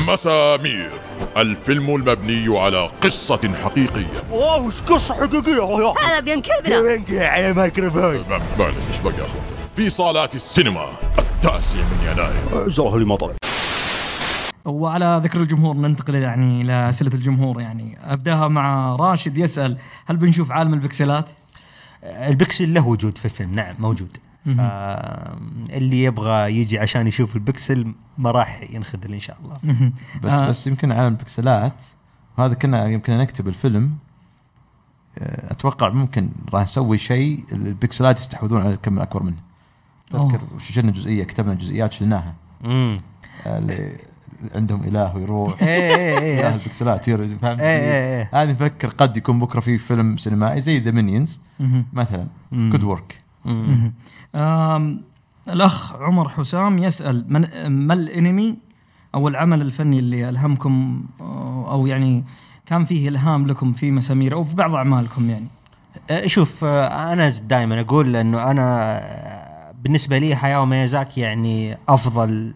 [0.06, 0.90] مسامير.
[1.36, 4.22] الفيلم المبني على قصة حقيقية.
[4.30, 9.24] واو وش قصة حقيقية يا هذا بينكبنا وين على ميكروفون ما- معلش إيش بقى يا
[9.24, 10.86] أخوان؟ في صالات السينما
[11.18, 13.32] التاسع من يناير زاهلي مطر
[14.64, 20.52] وعلى ذكر الجمهور ننتقل يعني إلى اسئله الجمهور يعني أبداها مع راشد يسأل هل بنشوف
[20.52, 21.30] عالم ال pixel ات؟
[22.04, 24.16] ال pixel له وجود في الفيلم نعم موجود
[24.46, 24.60] مهم.
[25.70, 29.92] اللي يبغى يجي عشان يشوف البكسل ما راح ينخذل إن شاء الله
[30.22, 30.44] بس آه.
[30.44, 30.48] آه.
[30.48, 31.84] بس يمكن عالم البكسلات
[32.38, 33.96] وهذا كنا يمكن نكتب الفيلم
[35.18, 39.49] آه، أتوقع ممكن راح نسوي شيء البكسلات يستحوذون على الكم الأكبر منه
[40.11, 42.34] تذكر شلنا جزئية كتبنا جزئيات شلناها.
[42.64, 42.98] امم
[43.46, 43.96] آه، اللي
[44.54, 45.62] عندهم إله ويروح.
[45.62, 46.54] إيه إيه اله إيه.
[46.54, 48.42] البكسلات ير- فهمت؟ إيه، إيه، إيه.
[48.42, 51.40] هذه نفكر قد يكون بكرة في فيلم سينمائي زي the Minions.
[51.92, 52.26] مثلا.
[52.52, 53.20] good work
[55.48, 58.56] الأخ عمر حسام يسأل من ما الأنمي
[59.14, 62.24] أو العمل الفني اللي ألهمكم آه، أو يعني
[62.66, 65.46] كان فيه إلهام لكم في مسامير أو في بعض أعمالكم يعني؟
[66.11, 69.49] آه، شوف آه، أنا دائما أقول إنه أنا آه،
[69.82, 72.54] بالنسبة لي هاياو ميازاكي يعني أفضل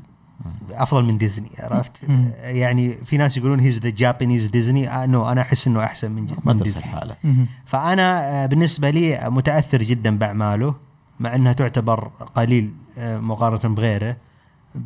[0.71, 2.03] أفضل من ديزني عرفت؟
[2.39, 6.57] يعني في ناس يقولون he's the Japanese Disney no أنا أحس إنه أحسن من, من
[6.57, 6.83] ديزني.
[6.83, 7.17] حالة.
[7.65, 10.75] فأنا آه، بالنسبة لي متأثر جدا بأعماله
[11.21, 14.17] مع إنها تعتبر قليل آه، مقارنة بغيره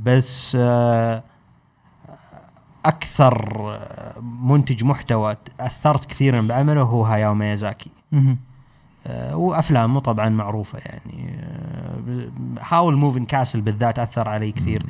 [0.04, 1.22] بس آه،
[2.84, 3.78] أكثر
[4.42, 7.90] منتج محتوى أثرت كثيرا بعمله هو هاياو ميازاكي
[9.32, 11.38] وأفلامه طبعا معروفة يعني.
[12.60, 14.82] Howl's Moving Castle بالذات أثر علي كثير.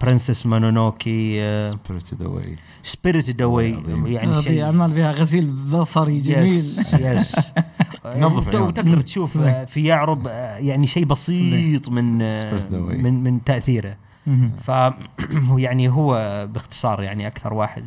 [0.00, 3.78] Princess Mononoke Spirited Away Spirited Away.
[4.06, 6.48] يعني شيء أعمال فيها غسيل بصري جميل.
[6.48, 7.52] yes yes
[8.04, 8.32] عيون.
[8.32, 12.62] وتقدر تشوف آه، في يعرب آه، يعني شيء بسيط من آه،.
[12.72, 13.96] من من تأثيره.
[14.28, 14.52] مهم.
[14.62, 17.84] فهو يعني هو باختصار يعني أكثر واحد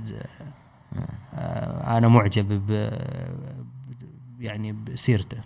[0.95, 0.99] آه،
[1.33, 2.89] آه، أنا معجب ب
[4.41, 5.37] يعني بسيرته.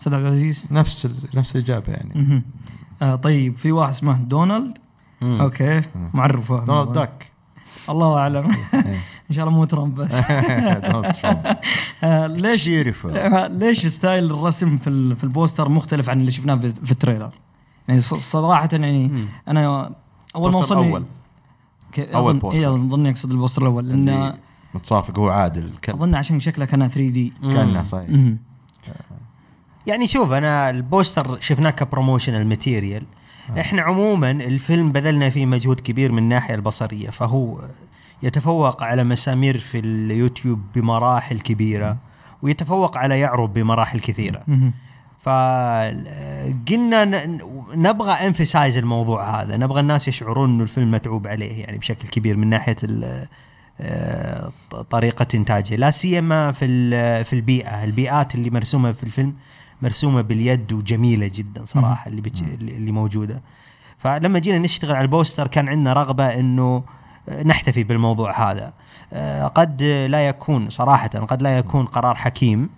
[0.00, 2.42] أستاذ عبد العزيز نفس نفس الإجابة يعني.
[3.02, 4.78] آه طيب في واحد اسمه دونالد
[5.22, 5.40] مم.
[5.40, 5.82] okay
[6.14, 7.26] معرفه دونالد داك
[7.88, 9.00] الله أعلم إيه.
[9.30, 10.18] إن شاء الله مو ترامب بس
[10.90, 11.56] دونالد ترامب
[12.04, 12.68] آه، ليش
[13.48, 16.96] ليش style الرسم في ال- في ال poster مختلف عن اللي شفناه في في ال
[16.96, 17.30] trailer؟
[17.88, 19.90] يعني ص- صراحة يعني أنا
[20.36, 21.04] أول ما وصلني الأول.
[21.92, 22.58] ك- أول أظن- poster.
[22.60, 24.38] إيه اظن يقصد ال poster الأول لأن
[24.74, 25.64] متصافق هو عادل.
[25.64, 28.08] الكلب أظن عشان شكله كان 3D كانه صحيح.
[29.86, 33.02] يعني شوف أنا ال poster شفناه ك promotional material
[33.58, 37.60] إحنا عموما الفيلم بذلنا فيه مجهود كبير من الناحية البصرية فهو
[38.22, 41.96] يتفوق على مسامير في اليوتيوب بمراحل كبيرة
[42.42, 44.42] ويتفوق على يعرب بمراحل كثيرة.
[45.20, 47.38] فقلنا ن-
[47.74, 52.48] نبغى emphasize الموضوع هذا نبغى الناس يشعرون إنه الفيلم متعوب عليه يعني بشكل كبير من
[52.50, 53.28] ناحية آه،
[54.90, 55.76] طريقة إنتاجه.
[55.76, 56.66] لا سيما في
[57.24, 57.84] في البيئة.
[57.84, 59.34] البيئات اللي مرسومة في الفيلم
[59.82, 62.42] مرسومة باليد وجميلة جدا صراحة اللي بتش...
[62.42, 63.42] اللي موجودة.
[63.98, 66.82] فلما جينا نشتغل على ال poster كان عندنا رغبة إنه
[67.44, 68.72] نحتفي بالموضوع هذا.
[69.12, 72.68] آه، قد لا يكون صراحة قد لا يكون قرار حكيم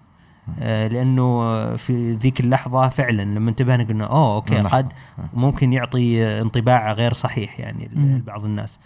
[0.60, 4.56] آه، لأنه في ذيك اللحظة فعلا لما انتبهنا قلنا أوه okay.
[4.60, 4.92] قد
[5.34, 7.90] ممكن يعطي انطباع غير صحيح يعني.
[7.94, 8.78] لبعض الناس.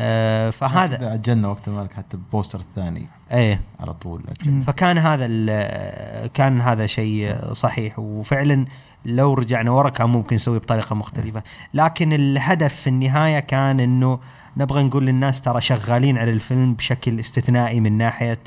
[0.00, 3.60] آه، فهذا هذا عجلنا وقت مالك حتى ال poster الثاني إيه.
[3.80, 4.22] على طول.
[4.40, 4.62] عجلنا.
[4.62, 8.66] فكان هذا ال- كان هذا شيء صحيح وفعلا
[9.04, 11.42] لو رجعنا ورا كان ممكن نسويه بطريقة مختلفة.
[11.74, 14.18] لكن الهدف في النهاية كان إنه
[14.56, 18.38] نبغى نقول للناس ترى شغالين على الفيلم بشكل استثنائي من ناحية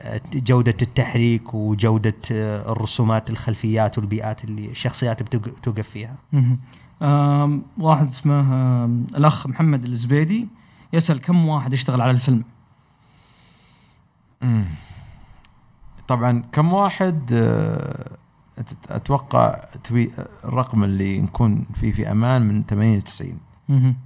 [0.00, 6.14] آه، جودة التحريك وجودة آه، الرسومات الخلفيات والبيئات اللي الشخصيات بتوق- بتوقف فيها.
[7.78, 8.40] واحد اسمه
[8.84, 10.48] آم، الأخ محمد الزبيدي.
[10.92, 12.44] يسأل كم واحد يشتغل على الفيلم؟
[16.08, 18.10] طبعا كم واحد آه،
[18.90, 20.10] أتوقع توي
[20.44, 23.96] الرقم اللي نكون فيه في أمان من 80 ل 90 مهم.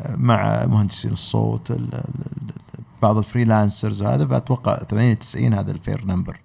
[0.00, 2.00] آه، مع مهندسين الصوت ال- ال-
[2.48, 2.54] ال-
[3.02, 6.40] بعض ال freelancers وهذا فأتوقع 80 90 هذا ال fair number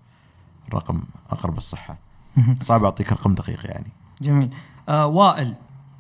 [0.73, 1.97] رقم أقرب الصحة.
[2.61, 3.87] صعب أعطيك رقم دقيق يعني
[4.21, 4.49] جميل
[4.89, 5.53] آه وائل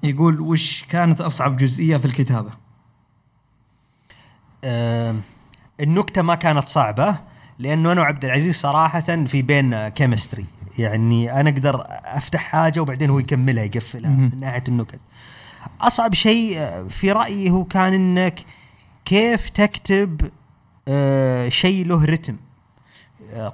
[0.03, 2.49] يقول وش كانت أصعب جزئية في الكتابة؟
[4.67, 5.15] آه،
[5.81, 7.15] النكتة ما كانت صعبة
[7.59, 10.45] لأنه أنا وعبد العزيز صراحة في بيننا chemistry.
[10.79, 14.09] يعني أنا أقدر أفتح حاجة وبعدين هو يكملها يقفلها.
[14.09, 14.99] من ناحية النكت.
[15.81, 18.39] أصعب شيء آه، في رأيي هو كان إنك
[19.05, 20.31] كيف تكتب
[20.87, 22.35] آه، شيء له رتم.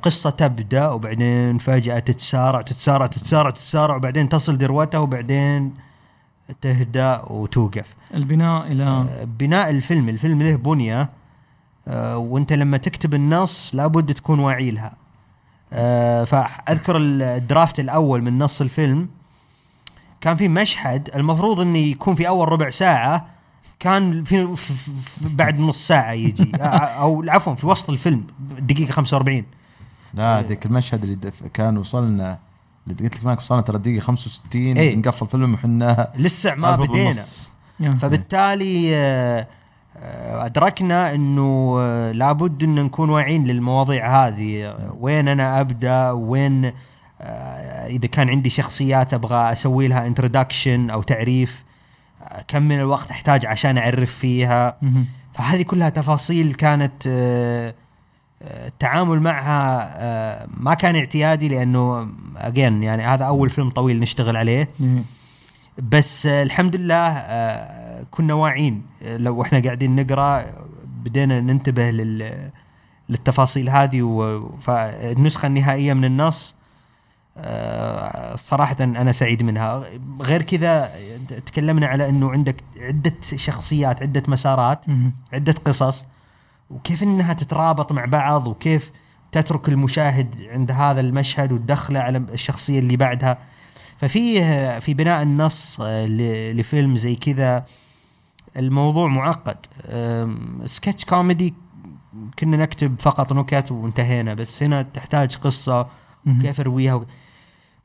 [0.01, 5.73] قصة تبدأ وبعدين فجأة تتسارع تتسارع تتسارع تتسارع وبعدين تصل ذروتها وبعدين
[6.61, 7.95] تهدأ وتوقف.
[8.13, 11.09] البناء إلى آه، بناء الفيلم الفيلم له بنية
[11.87, 14.93] آه، وانت لما تكتب النص لابد تكون واعي لها.
[15.73, 19.09] آه، فأذكر الدرافت الأول من نص الفيلم.
[20.21, 23.25] كان في مشهد المفروض انه يكون في أول ربع ساعة
[23.79, 24.55] كان في
[25.21, 26.51] بعد نص ساعة يجي.
[26.55, 28.23] أو عفوا في وسط الفيلم
[28.59, 29.45] دقيقة 45
[30.13, 32.39] لا ذيك المشهد اللي دف- كان وصلنا
[32.87, 34.95] اللي قلت لك ماك وصلنا ترى دقيقة 65 إيه.
[34.95, 37.23] نقفل فيلم وحنا لسه ما بدينا.
[37.79, 39.47] فبالتالي آه،
[39.97, 46.71] آه، أدركنا إنه آه، لابد إن نكون واعيين للمواضيع هذه وين أنا أبدأ وين
[47.87, 51.63] إذا كان عندي شخصيات أبغى أسوي لها انتروداكشن أو تعريف
[52.47, 54.77] كم من الوقت أحتاج عشان أعرف فيها.
[55.33, 57.07] فهذه كلها تفاصيل كانت
[58.43, 64.69] التعامل معها آه، ما كان اعتيادي لأنه اجين يعني هذا أول فيلم طويل نشتغل عليه.
[65.77, 70.45] بس آه، الحمد لله آه، كنا واعيين آه، لو إحنا قاعدين نقرأ
[70.85, 72.51] بدينا ننتبه لل
[73.09, 74.01] للتفاصيل هذه
[74.59, 76.55] فالنسخه النهائية من النص
[78.35, 79.83] صراحة أنا سعيد منها
[80.21, 80.91] غير كذا
[81.45, 84.85] تكلمنا على أنه عندك عدة شخصيات عدة مسارات.
[85.33, 86.05] عدة قصص
[86.73, 88.91] وكيف إنها تترابط مع بعض وكيف
[89.31, 93.37] تترك المشاهد عند هذا المشهد وتدخله على الشخصية اللي بعدها
[93.97, 96.05] ففيه في بناء النص آه،
[96.53, 97.65] لفيلم زي كذا
[98.57, 99.57] الموضوع معقد
[100.65, 101.53] سكتش كوميدي
[102.39, 105.87] كنا نكتب فقط نكت وانتهينا بس هنا تحتاج قصة
[106.25, 106.41] مهم.
[106.41, 107.05] كيف ارويها.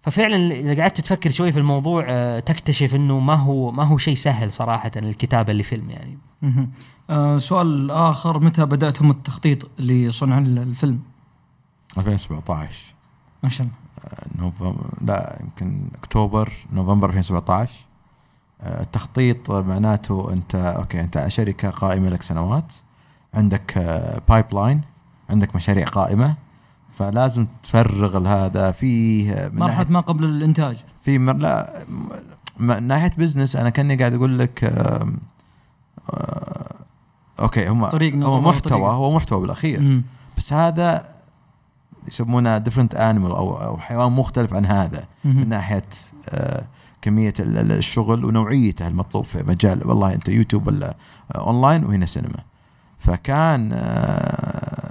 [0.03, 4.15] ففعلا إذا قعدت تفكر شوي في الموضوع آه، تكتشف إنه ما هو ما هو شيء
[4.15, 6.19] سهل صراحة الكتابة لفيلم يعني.
[7.11, 11.01] آه سؤال آخر متى بدأتم التخطيط لصنع ال- الفيلم؟
[11.99, 12.95] 2017
[13.43, 13.79] ما شاء الله.
[14.45, 17.73] نوفمبر لا يمكن أكتوبر نوفمبر 2017
[18.61, 22.73] آه، التخطيط معناته أنت أوكي أنت شركة قائمة لك سنوات.
[23.35, 23.79] عندك
[24.29, 24.81] pipeline
[25.31, 26.35] عندك مشاريع قائمة.
[26.99, 31.85] فلازم تفرغ هذا فيه آه، مرحلة ما قبل الإنتاج في مر لا
[32.59, 35.19] من ناحية business أنا كأني قاعد أقول لك آم،
[36.11, 36.75] آه،
[37.41, 38.85] أوكي هم طريق هو محتوى طريق.
[38.85, 40.03] هو محتوى بالأخير مم.
[40.37, 41.09] بس هذا
[42.09, 45.37] يسمونه different animal أو أو حيوان مختلف عن هذا مهم.
[45.37, 45.85] من ناحية
[46.29, 46.65] آه،
[47.03, 50.95] كمية ال- ال- الشغل ونوعيته المطلوب في مجال والله أنت يوتيوب ولا
[51.35, 52.39] آه، اونلاين وهنا سينما
[52.99, 54.88] فكان آه،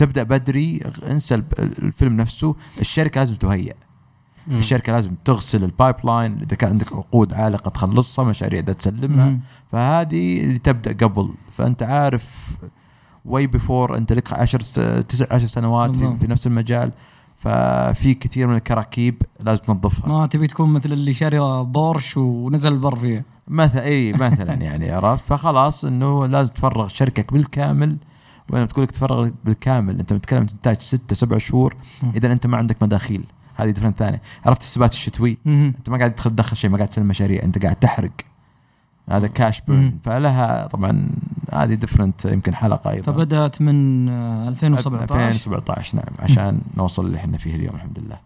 [0.00, 0.80] تبدأ بدري
[1.10, 2.54] انسى الفيلم نفسه.
[2.80, 3.74] الشركة لازم تهيئ
[4.48, 9.24] الشركة لازم تغسل ال pipeline إذا كان عندك عقود عالقه تخلصها مشاريع ده تسلمها.
[9.24, 9.40] مهم.
[9.72, 11.30] فهذه اللي تبدأ قبل.
[11.58, 12.56] فأنت عارف
[13.24, 14.74] way before أنت لك 10 س...
[15.08, 16.16] تسع عشر سنوات في.
[16.20, 16.92] في نفس المجال.
[17.36, 20.08] ففي كثير من الكراكيب لازم تنظفها.
[20.08, 25.24] ما تبي تكون مثل اللي شاري بورش ونزل البر فيه مثلا إي مثلا يعني عرفت؟
[25.24, 27.96] فخلاص إنه لازم تفرغ شركتك بالكامل.
[28.50, 29.98] وأنا بتقول لك تفرغ بالكامل.
[29.98, 31.76] أنت بتتكلم إنتاج ستة سبع شهور.
[32.16, 33.24] إذا أنت ما عندك مداخيل.
[33.54, 34.22] هذه different ثانية.
[34.46, 35.38] عرفت السبات الشتوي.
[35.46, 37.42] أنت ما قاعد تدخل شيء ما قاعد تسلم مشاريع.
[37.42, 38.10] أنت قاعد تحرق.
[39.10, 39.60] هذا cash.
[39.60, 41.10] burn فلها طبعا
[41.52, 43.12] هذه different يمكن حلقة أيضا.
[43.12, 48.18] فبدأت من آه، 2017 2017 نعم عشان نوصل اللي إحنا فيه اليوم الحمد لله.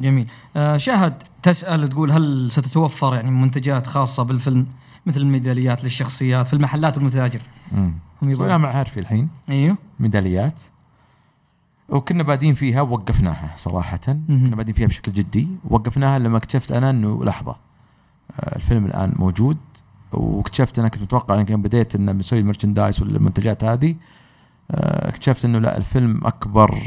[0.00, 0.26] جميل.
[0.56, 4.66] آه شاهد تسأل تقول هل ستتوفر يعني منتجات خاصة بالفيلم؟
[5.06, 7.40] مثل الميداليات للشخصيات في المحلات والمتاجر.
[7.72, 9.28] امم سوينا يبغون مع عارفي الحين.
[9.50, 9.76] إيوه.
[10.00, 10.62] ميداليات.
[11.88, 14.00] وكنا بادين فيها ووقفناها صراحة.
[14.08, 14.46] مهم.
[14.46, 15.48] كنا بادين فيها بشكل جدي.
[15.64, 17.56] وقفناها لما اكتشفت أنا أنه لحظة
[18.40, 19.56] آه، الفيلم الآن موجود.
[20.12, 23.96] واكتشفت أنا كنت متوقع أنا يوم بديت أن بنسوي المرشندايز والمنتجات هذه.
[24.70, 26.78] آه، اكتشفت أنه لا الفيلم أكبر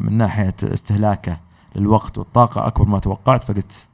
[0.00, 1.40] من ناحية استهلاكه
[1.76, 3.44] للوقت والطاقة أكبر ما توقعت.
[3.44, 3.87] فقلت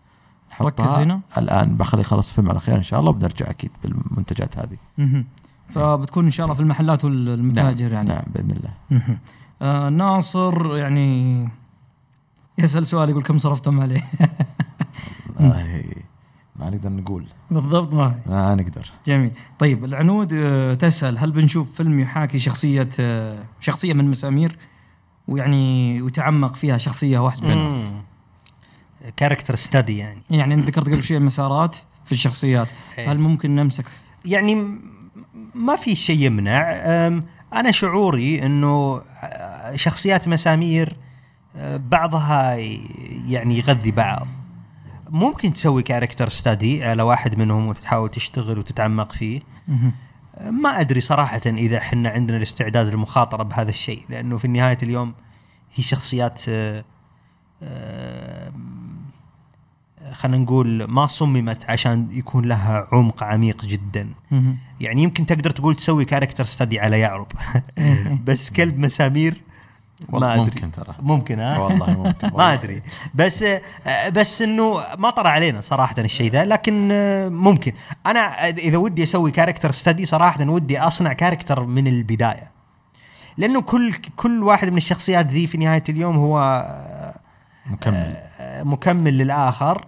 [0.62, 1.20] ركز هنا.
[1.38, 1.76] الآن.
[1.76, 4.76] بخلي يخلص الفيلم على خير إن شاء الله وبنرجع أكيد بالمنتجات هذه.
[4.98, 5.24] مهم.
[5.68, 8.08] فبتكون إن شاء الله في المحلات والمتاجر نعم يعني.
[8.08, 8.70] نعم بإذن الله.
[8.90, 9.18] مهم.
[9.62, 11.48] آه ناصر يعني
[12.58, 14.02] يسأل سؤال يقول كم صرفتم عليه؟
[16.56, 17.26] ما نقدر نقول.
[17.50, 18.14] بالضبط ما.
[18.26, 18.90] ما نقدر.
[19.06, 19.30] جميل.
[19.58, 24.58] طيب العنود آه، تسأل هل بنشوف فيلم يحاكي شخصية آه، شخصية من مسامير؟
[25.28, 27.54] ويعني وتعمق فيها شخصية واحدة
[29.16, 30.22] كاركتر ستدي يعني.
[30.30, 32.68] يعني أنت ذكرت قبل شوي المسارات في الشخصيات.
[32.98, 33.12] إيه.
[33.12, 33.84] هل ممكن نمسك؟
[34.24, 34.78] يعني
[35.54, 36.70] ما في شيء يمنع.
[37.54, 40.96] أنا شعوري إنه آه، شخصيات مسامير
[41.56, 42.54] آه، بعضها
[43.26, 44.26] يعني يغذي بعض.
[45.10, 49.40] ممكن تسوي character study على واحد منهم وتحاول تشتغل وتتعمق فيه.
[50.40, 55.14] ما أدري صراحة إذا إحنا عندنا الاستعداد للمخاطره بهذا الشيء لأنه في نهايه اليوم
[55.74, 56.84] هي شخصيات آه،
[60.12, 64.08] خلينا نقول ما صممت عشان يكون لها عمق عميق جدا.
[64.80, 67.26] يعني يمكن تقدر تقول تسوي character study على يعرب
[68.26, 69.42] بس كلب مسامير
[70.08, 70.44] ما أدري.
[70.44, 70.94] ممكن ترى.
[71.00, 72.38] ممكن ها؟ والله ممكن والله.
[72.38, 72.82] ما أدري.
[73.14, 73.44] بس
[74.12, 76.88] بس إنه ما طرى علينا صراحة الشيء ذا لكن
[77.32, 77.72] ممكن.
[78.06, 82.50] أنا إذا ودي أسوي character study صراحة ودي أصنع character من البداية.
[83.38, 86.66] لأنه كل كل واحد من الشخصيات ذي في نهاية اليوم هو
[87.66, 88.14] مكمل.
[88.40, 89.84] آه، مكمل للآخر.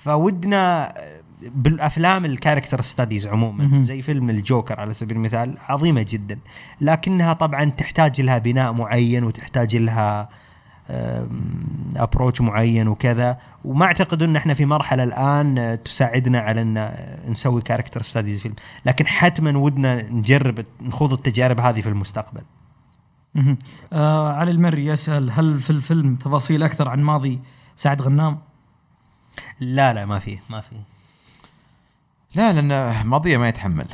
[0.00, 0.94] فودنا
[1.42, 3.82] بالأفلام ال character studies عموما.
[3.82, 6.38] زي فيلم الجوكر على سبيل المثال عظيمة جدا.
[6.80, 10.28] لكنها طبعا تحتاج لها بناء معين وتحتاج لها
[11.96, 13.38] approach معين وكذا.
[13.64, 16.90] وما أعتقد إن إحنا في مرحلة الآن تساعدنا على إن
[17.28, 18.54] نسوي character studies فيلم
[18.86, 22.42] لكن حتما ودنا نجرب نخوض التجارب هذه في المستقبل.
[23.92, 27.40] آه علي المري يسأل هل في الفيلم تفاصيل أكثر عن ماضي
[27.76, 28.38] سعد غنام؟
[29.60, 30.72] لا لا ما في ما في
[32.34, 33.84] لا لأن ماضية ما يتحمل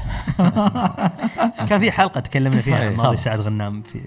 [1.68, 3.16] كان في حلقة تكلمنا فيها عن ماضي.
[3.16, 4.00] سعد غنام في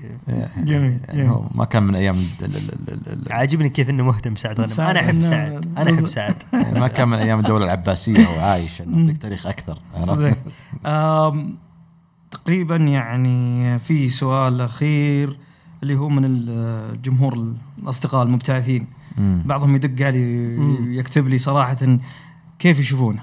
[0.58, 1.30] جميل، يعني.
[1.30, 4.90] هو ما كان من أيام ال- ال- ال- ال- عاجبني كيف إنه مهتم سعد غنام
[4.90, 5.22] أنا أحب.
[5.22, 9.78] سعد أنا أحب سعد يعني ما كان من أيام الدولة العباسية وعايش نعطيك تاريخ أكثر
[12.32, 15.38] تقريبا يعني في سؤال أخير
[15.84, 17.54] اللي هو من الجمهور
[17.84, 18.88] الأصدقاء المبتعثين.
[19.18, 20.58] بعضهم يدق علي
[20.98, 22.00] يكتب لي صراحة
[22.60, 23.22] كيف يشوفونه.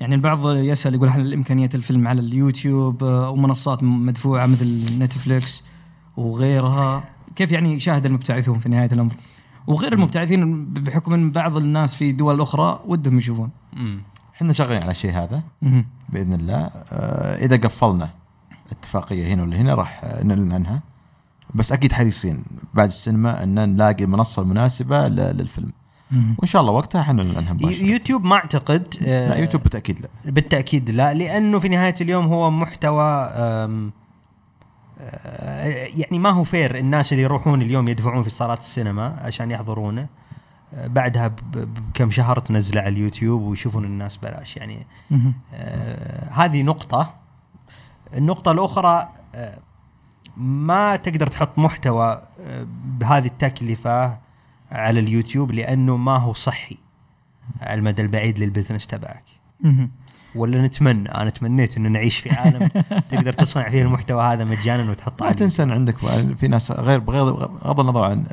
[0.00, 5.62] يعني البعض يسأل يقول هل إمكانية الفيلم على اليوتيوب آه، أو منصات مدفوعة مثل نتفليكس
[6.16, 7.04] وغيرها.
[7.36, 9.12] كيف يعني يشاهد المبتعثون في نهاية الأمر؟
[9.66, 13.50] وغير المبتعثين بحكم أن بعض الناس في دول أخرى ودهم يشوفون.
[14.34, 15.42] إحنا شغالين على الشيء هذا.
[16.08, 16.70] بإذن الله.
[16.92, 18.10] آه، إذا قفلنا
[18.72, 20.80] اتفاقية هنا ولا هنا راح آه، نعلن عنها.
[21.54, 22.44] بس أكيد حريصين
[22.74, 25.72] بعد السينما إن نلاقي المنصه المناسبه للفيلم.
[26.38, 30.08] وإن شاء الله وقتها عنها مباشره يوتيوب ما أعتقد آه، لا يوتيوب بالتأكيد لا.
[30.24, 33.90] بالتأكيد لا لأنه في نهاية اليوم هو محتوى آه،
[35.96, 40.06] يعني ما هو fair الناس اللي يروحون اليوم يدفعون في صالات السينما عشان يحضرونه.
[40.74, 44.86] آه، بعدها بكم شهر تنزله على اليوتيوب ويشوفون الناس بلاش يعني.
[45.54, 47.14] آه، هذه نقطة.
[48.14, 49.58] النقطة الأخرى آه،
[50.36, 54.18] ما تقدر تحط محتوى آه، بهذه التكلفة
[54.72, 56.78] على اليوتيوب لأنه ما هو صحي
[57.60, 59.24] على المدى البعيد للبزنس تبعك.
[60.34, 62.68] ولا نتمنى أنا تمنيت إنه نعيش في عالم
[63.10, 65.96] تقدر تصنع فيه المحتوى هذا مجانا وتحطه لا تنسى إن عندك
[66.36, 68.26] في ناس غير بغض النظر عن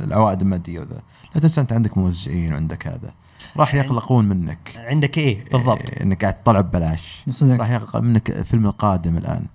[0.00, 1.00] العوائد المادية وذا
[1.34, 3.12] لا تنسى أنت عندك موزعين وعندك هذا.
[3.56, 4.72] راح يقلقون منك.
[4.76, 5.90] عندك إيه؟ بالضبط.
[5.90, 7.24] إيه، إنك قاعد تطلع ببلاش.
[7.42, 9.46] راح يقلق منك الفيلم القادم الآن.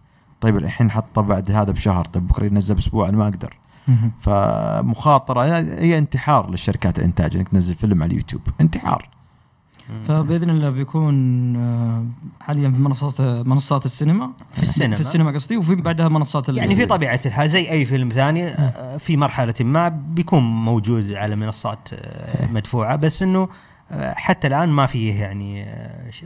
[0.42, 3.58] طيب الحين حطه بعد هذا بشهر طيب بكرة ينزل بأسبوع أنا ما أقدر.
[4.20, 8.42] فمخاطرة هي انتحار للشركات الانتاج إنك تنزل فيلم على اليوتيوب.
[8.62, 9.10] انتحار.
[10.08, 12.06] فبإذن الله بيكون آه،
[12.42, 14.30] حاليا في منصات منصات السينما.
[14.54, 14.96] في السينما.
[14.96, 15.32] في السينما.
[15.32, 19.54] قصدي وفي بعدها منصات يعني في طبيعة الحال زي أي فيلم ثاني آه، في مرحلة
[19.60, 23.50] ما بيكون موجود على منصات آه، مدفوعة بس إنه
[23.94, 25.66] حتى الآن ما فيه يعني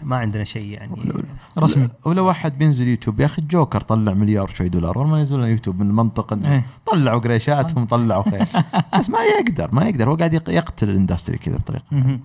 [0.03, 1.13] ما عندنا شيء يعني.
[1.57, 1.89] رسمي.
[2.05, 3.19] ولو واحد بينزل يوتيوب.
[3.19, 6.65] يا أخي الجوكر طلع مليار شوي دولار وما ينزلون يوتيوب من المنطق إنه إيه.
[6.91, 8.45] طلعوا قريشاتهم طلعوا خير.
[8.99, 10.09] بس ما يقدر ما يقدر.
[10.09, 12.19] هو قاعد يق- يقتل ال industry كذا بطريقة.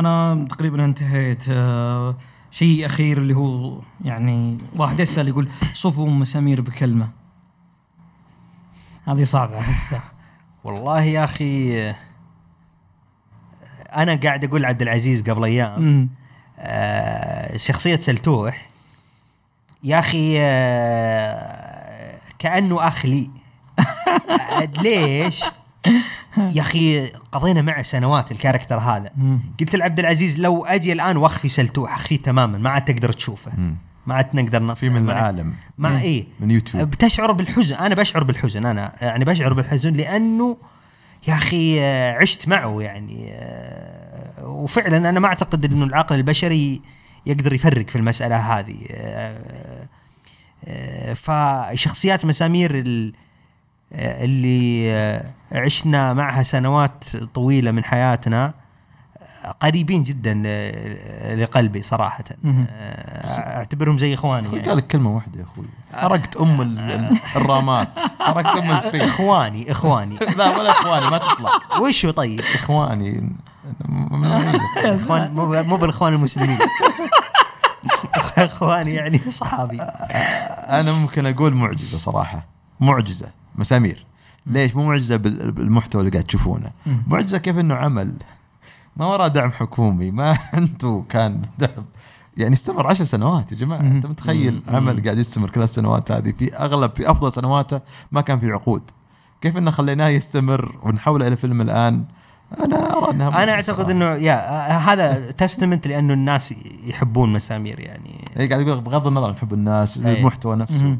[0.00, 1.44] أنا تقريبا انتهيت.
[1.50, 2.16] آه،
[2.50, 7.08] شيء أخير اللي هو يعني واحد يسأل يقول صفوا مسامير بكلمة.
[9.08, 9.56] هذه صعبة.
[10.64, 11.92] والله يا أخي
[13.96, 16.08] أنا قاعد أقول عبد العزيز قبل أيام.
[16.58, 18.68] آه، شخصية سلتوح.
[19.84, 23.30] يا أخي آه، كأنه أخ لي.
[24.82, 25.44] ليش؟
[26.36, 29.10] يا أخي قضينا معه سنوات الكاركتر هذا.
[29.16, 29.40] مم.
[29.60, 33.52] قلت لعبد العزيز لو أجي الآن وأخفي سلتوح أخفيه تماما ما عاد تقدر تشوفه.
[33.56, 33.76] مم.
[34.06, 35.54] ما عاد نقدر نص في من العالم.
[35.78, 36.26] مع إيه.
[36.40, 36.90] من يوتيوب.
[36.90, 37.74] بتشعر بالحزن.
[37.74, 38.66] أنا بشعر بالحزن.
[38.66, 40.56] أنا يعني بشعر بالحزن لأنه
[41.28, 46.80] يا أخي آه، عشت معه يعني آه، وفعلا أنا ما أعتقد إنه العقل البشري
[47.26, 48.76] يقدر يفرق في المسألة هذه.
[48.90, 49.88] آه،
[51.14, 53.12] فشخصيات مسامير ال-
[53.94, 57.04] اللي عشنا معها سنوات
[57.34, 58.54] طويلة من حياتنا
[59.60, 62.24] قريبين جدا ل- لقلبي صراحة.
[62.44, 64.68] آه، أعتبرهم زي إخواني يعني.
[64.68, 65.64] قال لك كلمة واحدة يا أخوي.
[65.94, 67.88] حرقت أم ال- ال- الرامات
[68.20, 69.04] حرقت أم السفينة.
[69.04, 70.16] إخواني إخواني.
[70.38, 71.50] لا ولا إخواني ما تطلع.
[71.80, 73.32] وشو طيب؟ إخواني.
[73.88, 76.58] مو مو بالإخوان المسلمين.
[78.38, 79.78] إخواني يعني صحابي.
[79.80, 82.46] أنا ممكن أقول معجزة صراحة.
[82.80, 84.06] معجزة مسامير.
[84.46, 86.70] ليش؟ مو معجزة بال- بالمحتوى اللي قاعد تشوفونه.
[87.06, 88.12] معجزة كيف إنه عمل
[88.96, 91.84] ما وراه دعم حكومي ما عنده كان دعم.
[92.36, 93.80] يعني استمر عشر سنوات يا جماعة.
[93.80, 97.80] أنت متخيل عمل قاعد يستمر كل السنوات هذه؟ في أغلب في أفضل سنواته
[98.12, 98.82] ما كان في عقود.
[99.40, 102.04] كيف إنه خليناه يستمر ونحوله إلى فيلم الآن؟
[102.64, 103.90] أنا أرى إنها أنا أعتقد.
[103.90, 104.34] إنه يا
[104.78, 106.54] هذا تستمنت لأنه الناس
[106.86, 108.24] يحبون مسامير يعني.
[108.36, 110.18] إيه قاعد يقول بغض النظر عن حب الناس أي.
[110.20, 110.82] المحتوى نفسه.
[110.82, 110.98] مهم.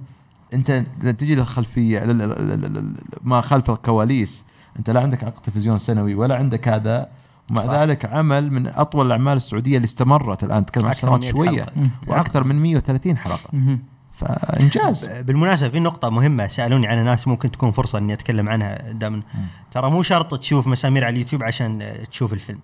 [0.55, 4.45] أنت لما تجي للخلفية لل- لل- لل- لل- ما خلف الكواليس
[4.79, 7.09] أنت لا عندك عقد تلفزيون سنوي ولا عندك هذا
[7.51, 7.71] ومع صح.
[7.71, 11.67] ذلك عمل من أطول الأعمال السعودية اللي استمرت الآن تتكلم عن سنوات 100 شوية.
[12.07, 13.79] وأكثر من 130 حلقة.
[14.13, 15.05] فإنجاز.
[15.23, 19.23] بالمناسبة في نقطة مهمة سألوني عنها ناس ممكن تكون فرصة إني أتكلم عنها دائما
[19.71, 22.59] ترى مو شرط تشوف مسامير على اليوتيوب عشان آه، تشوف الفيلم.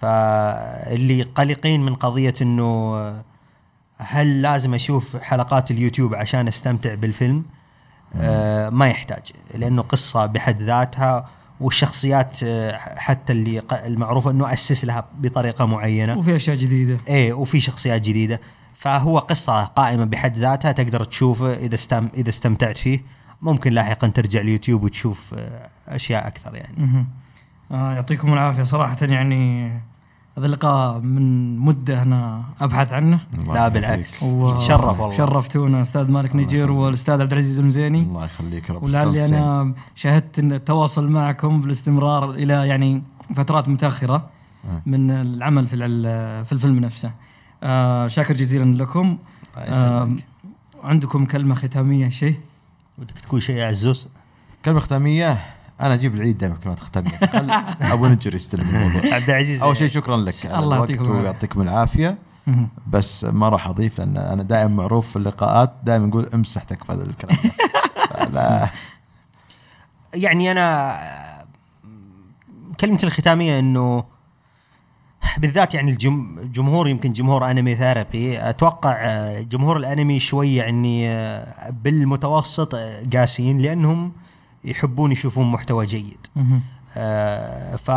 [0.00, 2.64] فاللي قلقين من قضية إنه
[2.96, 3.24] آه،
[3.98, 7.44] هل لازم أشوف حلقات اليوتيوب عشان أستمتع بالفيلم؟
[8.16, 11.28] آه ما يحتاج لأنه قصة بحد ذاتها
[11.60, 16.18] والشخصيات آه، حتى اللي المعروفه إنه أسس لها بطريقة معينة.
[16.18, 16.98] وفي أشياء جديدة.
[17.08, 18.40] إيه وفي شخصيات جديدة.
[18.74, 23.02] فهو قصة قائمة بحد ذاتها تقدر تشوفه إذا استم إذا استمتعت فيه.
[23.42, 27.06] ممكن لاحقا ترجع اليوتيوب وتشوف آه، أشياء أكثر يعني.
[27.70, 28.62] آه يعطيكم العافية.
[28.62, 29.70] صراحة يعني
[30.38, 33.68] هذا اللقاء من مدة أنا أبحث عنه لا.
[33.68, 38.82] بالعكس و- تشرف والله شرفتونا أستاذ مالك نجير والأستاذ عبد العزيز المزيني الله يخليك رب
[38.82, 43.02] ولعلي أنا شاهدت إن التواصل معكم بالاستمرار إلى يعني
[43.34, 44.14] فترات متأخرة
[44.64, 44.82] آه.
[44.86, 45.76] من العمل في
[46.44, 47.12] في الفيلم نفسه.
[47.62, 49.18] آه شاكر جزيلا لكم.
[49.56, 50.10] آه.
[50.84, 52.34] عندكم كلمة ختامية شيء؟
[52.98, 54.08] ودك تقول شيء يا عزوز
[54.64, 55.38] كلمة ختامية
[55.80, 57.18] أنا أجيب العيد دائما كلمات ختاميه
[57.80, 61.08] أبو نجر يستلم الموضوع عبد العزيز أول شيء شكرا لك على الله الوقت.
[61.08, 62.18] ويعطيكم العافية.
[62.86, 67.02] بس ما راح أضيف لأن أنا دائما معروف في اللقاءات دائما نقول امسح تكفى هذا
[67.04, 67.50] الكلام ده.
[68.34, 68.68] لا
[70.14, 70.98] يعني أنا
[72.80, 74.04] كلمتي الختامية إنه
[75.38, 78.96] بالذات يعني الجم- الجمهور يمكن جمهور أنمي ثيرابي أتوقع
[79.40, 81.08] جمهور الأنمي شوي يعني
[81.70, 82.74] بالمتوسط
[83.14, 84.12] قاسيين لأنهم
[84.70, 86.26] يحبون يشوفون محتوى جيد.
[86.96, 87.90] آه، ف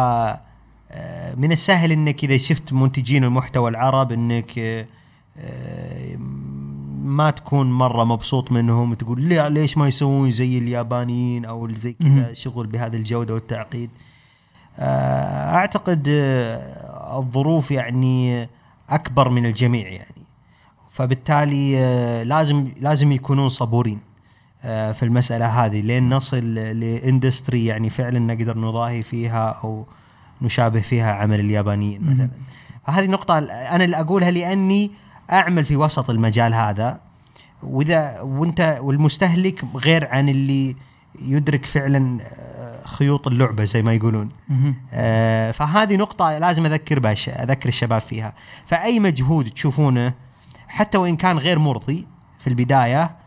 [0.93, 6.17] آه، من السهل إنك إذا شفت منتجين المحتوى العرب إنك آه،
[7.03, 12.33] ما تكون مرة مبسوط منهم تقول ليه ليش ما يسوون زي اليابانيين أو زي كذا.
[12.33, 13.89] شغل بهذه الجودة والتعقيد
[14.79, 16.03] آه، أعتقد
[17.17, 18.47] الظروف يعني
[18.89, 20.23] أكبر من الجميع يعني
[20.89, 21.75] فبالتالي
[22.23, 23.99] لازم لازم يكونون صبورين
[24.61, 29.85] في المسألة هذه لين نصل لإندستري يعني فعلا نقدر نضاهي فيها أو
[30.41, 32.29] نشابه فيها عمل اليابانيين مثلا.
[32.87, 34.91] فهذه نقطه أنا اللي أقولها لأني
[35.31, 36.99] أعمل في وسط المجال هذا
[37.63, 40.75] وإذا وأنت والمستهلك غير عن اللي
[41.21, 44.29] يدرك فعلا آه، خيوط اللعبة زي ما يقولون.
[44.93, 48.33] آه، فهذه نقطة لازم أذكر باش أذكر الشباب فيها.
[48.65, 50.13] فأي مجهود تشوفونه
[50.67, 52.07] حتى وإن كان غير مرضي
[52.39, 53.20] في البداية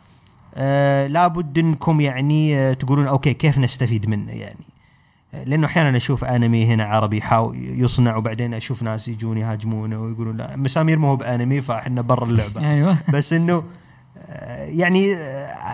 [0.54, 4.64] آه، لابد أنكم يعني آه، تقولون أوكي كيف نستفيد منه يعني؟
[5.34, 10.36] آه، لأنه أحيانا أشوف أنمي هنا عربي يحاول يصنع وبعدين أشوف ناس يجون يهاجمونه ويقولون
[10.36, 12.60] لا مسامير ما هو بأنمي فإحنا برا اللعبة.
[12.70, 12.96] أيوه.
[13.12, 13.64] بس إنه
[14.58, 15.16] يعني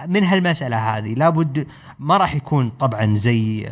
[0.09, 1.67] من هالمسألة هذه لابد
[1.99, 3.71] ما راح يكون طبعا زي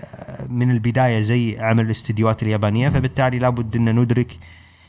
[0.49, 4.39] من البداية زي عمل الاستديوهات اليابانية فبالتالي لابد إن ندرك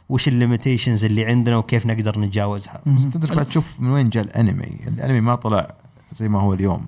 [0.09, 2.81] وش ال limitations اللي عندنا وكيف نقدر نتجاوزها.
[3.13, 5.73] تدرك بعد تشوف من وين جاء الأنمي؟ الأنمي ما طلع
[6.15, 6.85] زي ما هو اليوم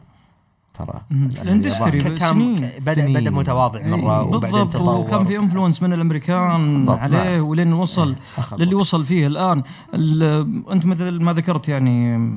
[0.73, 1.01] ترى.
[1.11, 2.69] الأنمي ال industry كان سنين.
[2.79, 3.13] بدا سنين.
[3.19, 7.45] بدأ متواضع إيه، مره وبعدين بالضبط تطور وكان في influence من الأمريكان عليه نعم.
[7.45, 8.75] ولين وصل أخذ للي.
[8.75, 9.63] وصل فيه الآن
[9.93, 12.29] ال- أنت مثل ما ذكرت يعني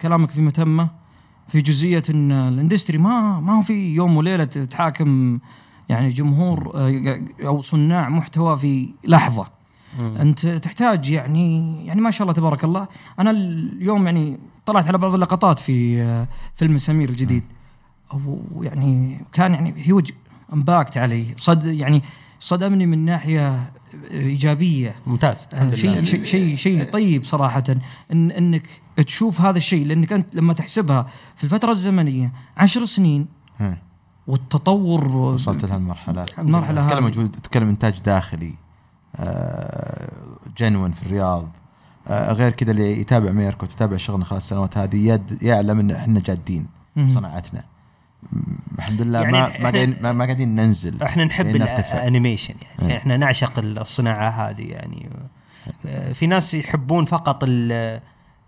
[0.00, 0.88] كلامك في متمه
[1.48, 5.38] في جزئية إن ال industry ما ما هو في يوم وليلة تحاكم
[5.88, 9.46] يعني جمهور آه، أو صناع محتوى في لحظة
[10.00, 12.86] أنت تحتاج يعني يعني ما شاء الله تبارك الله
[13.18, 14.38] أنا اليوم يعني
[14.68, 17.42] طلعت على بعض اللقطات في آه، فيلم سمير الجديد.
[18.12, 20.10] أو يعني كان يعني huge
[20.52, 21.34] impact علي.
[21.38, 22.02] صد يعني
[22.40, 23.70] صدمني من ناحية
[24.10, 24.94] إيجابية.
[25.06, 27.64] ممتاز آه، شيء شيء شيء شيء طيب صراحة.
[28.12, 28.62] إن إنك
[29.06, 31.06] تشوف هذا الشيء لأنك أنت لما تحسبها
[31.36, 33.26] في الفترة الزمنية عشر سنين.
[34.26, 36.82] والتطور وصلت لهالمرحله المرحلة.
[36.82, 38.54] تتكلم هذه مجهود تتكلم إنتاج داخلي
[40.58, 41.42] جنون في الرياض.
[41.42, 41.57] آه،
[42.10, 46.66] غير كذا اللي يتابع ميركو تتابع شغلنا خلال السنوات هذه يد يعلم إن إحنا جادين
[46.96, 47.10] مم.
[47.14, 47.64] صناعتنا
[48.32, 48.38] م-
[48.78, 51.94] الحمد لله يعني ما ما قاعدين ما قاعدين ننزل إحنا نحب قاعدين نرتفع.
[51.96, 52.98] ال animation يعني إيه.
[52.98, 55.08] إحنا نعشق الصناعة هذه يعني
[55.86, 57.72] آه، في ناس يحبون فقط ال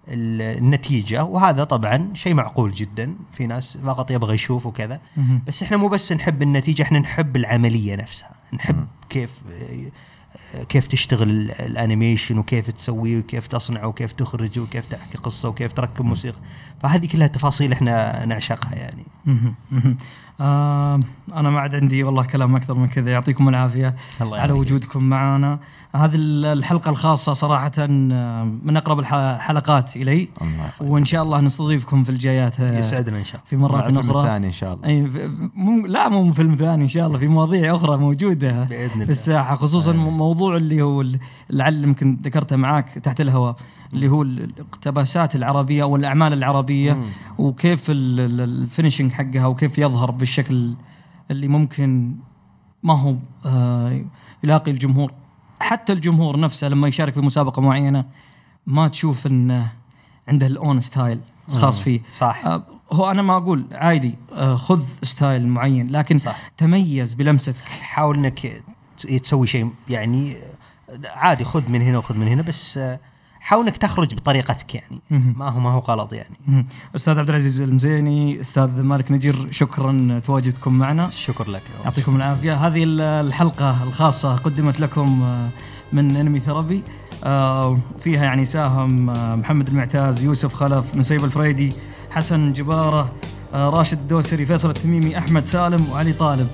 [0.09, 5.01] ال- النتيجة وهذا طبعا شيء معقول جدا في ناس فقط يبغى يشوف وكذا.
[5.47, 9.91] بس إحنا مو بس نحب النتيجة إحنا نحب العملية نفسها نحب كيف آه،
[10.69, 15.73] كيف تشتغل ال- ال animation وكيف تسويه وكيف تصنعه وكيف تخرجه وكيف تحكي قصة وكيف
[15.73, 16.39] تركب موسيقى.
[16.83, 19.05] فهذه كلها تفاصيل إحنا نعشقها يعني.
[20.41, 21.01] آه
[21.35, 23.11] أنا ما عاد عندي والله كلام أكثر من كذا.
[23.11, 24.53] يعطيكم العافية الله على.
[24.53, 25.59] وجودكم معنا.
[25.97, 30.71] هذه ال- الحلقة الخاصة صراحة آه، من أقرب الح- الحلقات إلي الله.
[30.93, 34.21] وإن شاء الله نستضيفكم في الجايات آه، يسعدنا إن شاء الله في مرات الفيلم أخرى
[34.23, 37.77] الثاني إن شاء الله ف- مو لا مو فيلم ثاني إن شاء الله في مواضيع
[37.77, 39.09] أخرى موجودة بإذن في الله.
[39.09, 41.05] الساحة خصوصا مو- موضوع اللي هو
[41.51, 43.57] لعل يمكن ذكرته معاك تحت الهواء
[43.93, 47.05] اللي هو ال- الاقتباسات العربية أو الأعمال العربية مم.
[47.39, 50.75] وكيف ال- ال- ال finishing حقها وكيف يظهر بالشكل
[51.31, 52.15] اللي ممكن
[52.83, 53.15] ما هو
[53.47, 54.01] آه،
[54.45, 55.13] يلاقي الجمهور
[55.61, 58.05] حتى الجمهور نفسه لما يشارك في مسابقة معينة
[58.67, 59.73] ما تشوف انه
[60.29, 62.43] عنده ال own style الخاص فيه صح.
[62.47, 62.63] آه،
[62.93, 66.51] هو أنا ما أقول عادي آه، خذ style معين لكن صح.
[66.57, 68.63] تميز بلمستك حاول إنك
[69.23, 70.37] تسوي شيء يعني
[71.05, 73.01] عادي خذ من هنا وخذ من هنا بس آه،
[73.41, 75.01] حاول انك تخرج بطريقتك يعني.
[75.11, 76.67] ما هو ما هو غلط يعني.
[76.97, 81.11] أستاذ عبد العزيز المزيني أستاذ مالك نجير شكرا تواجدكم معنا.
[81.11, 81.63] شكر لك.
[81.85, 82.67] يعطيكم العافية.
[82.67, 85.49] هذه ال- الحلقة الخاصة قدمت لكم آه،
[85.93, 86.83] من انمي ثربي
[87.25, 91.73] آه، فيها يعني ساهم آه، محمد المعتاز يوسف خلف نسيب الفريدي
[92.11, 93.13] حسن جبارة
[93.55, 96.49] راشد الدوسري فيصل التميمي أحمد سالم وعلي طالب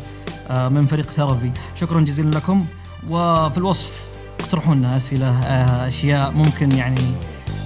[0.50, 2.66] من فريق ثربي شكرا جزيلا لكم.
[3.10, 4.06] وفي الوصف
[4.40, 7.00] اقترحوا لنا أسئلة آه، أشياء ممكن يعني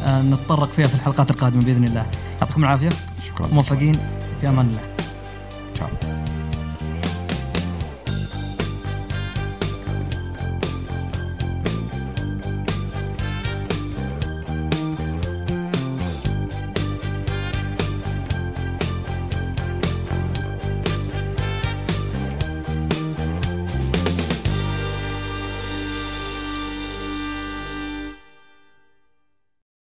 [0.05, 2.07] آه، نتطرق فيها في الحلقات القادمة بإذن الله.
[2.41, 2.89] يعطيكم العافية.
[3.27, 3.47] شكرا.
[3.47, 3.95] موفقين.
[4.41, 4.81] في أمان الله.
[5.75, 6.20] تشاو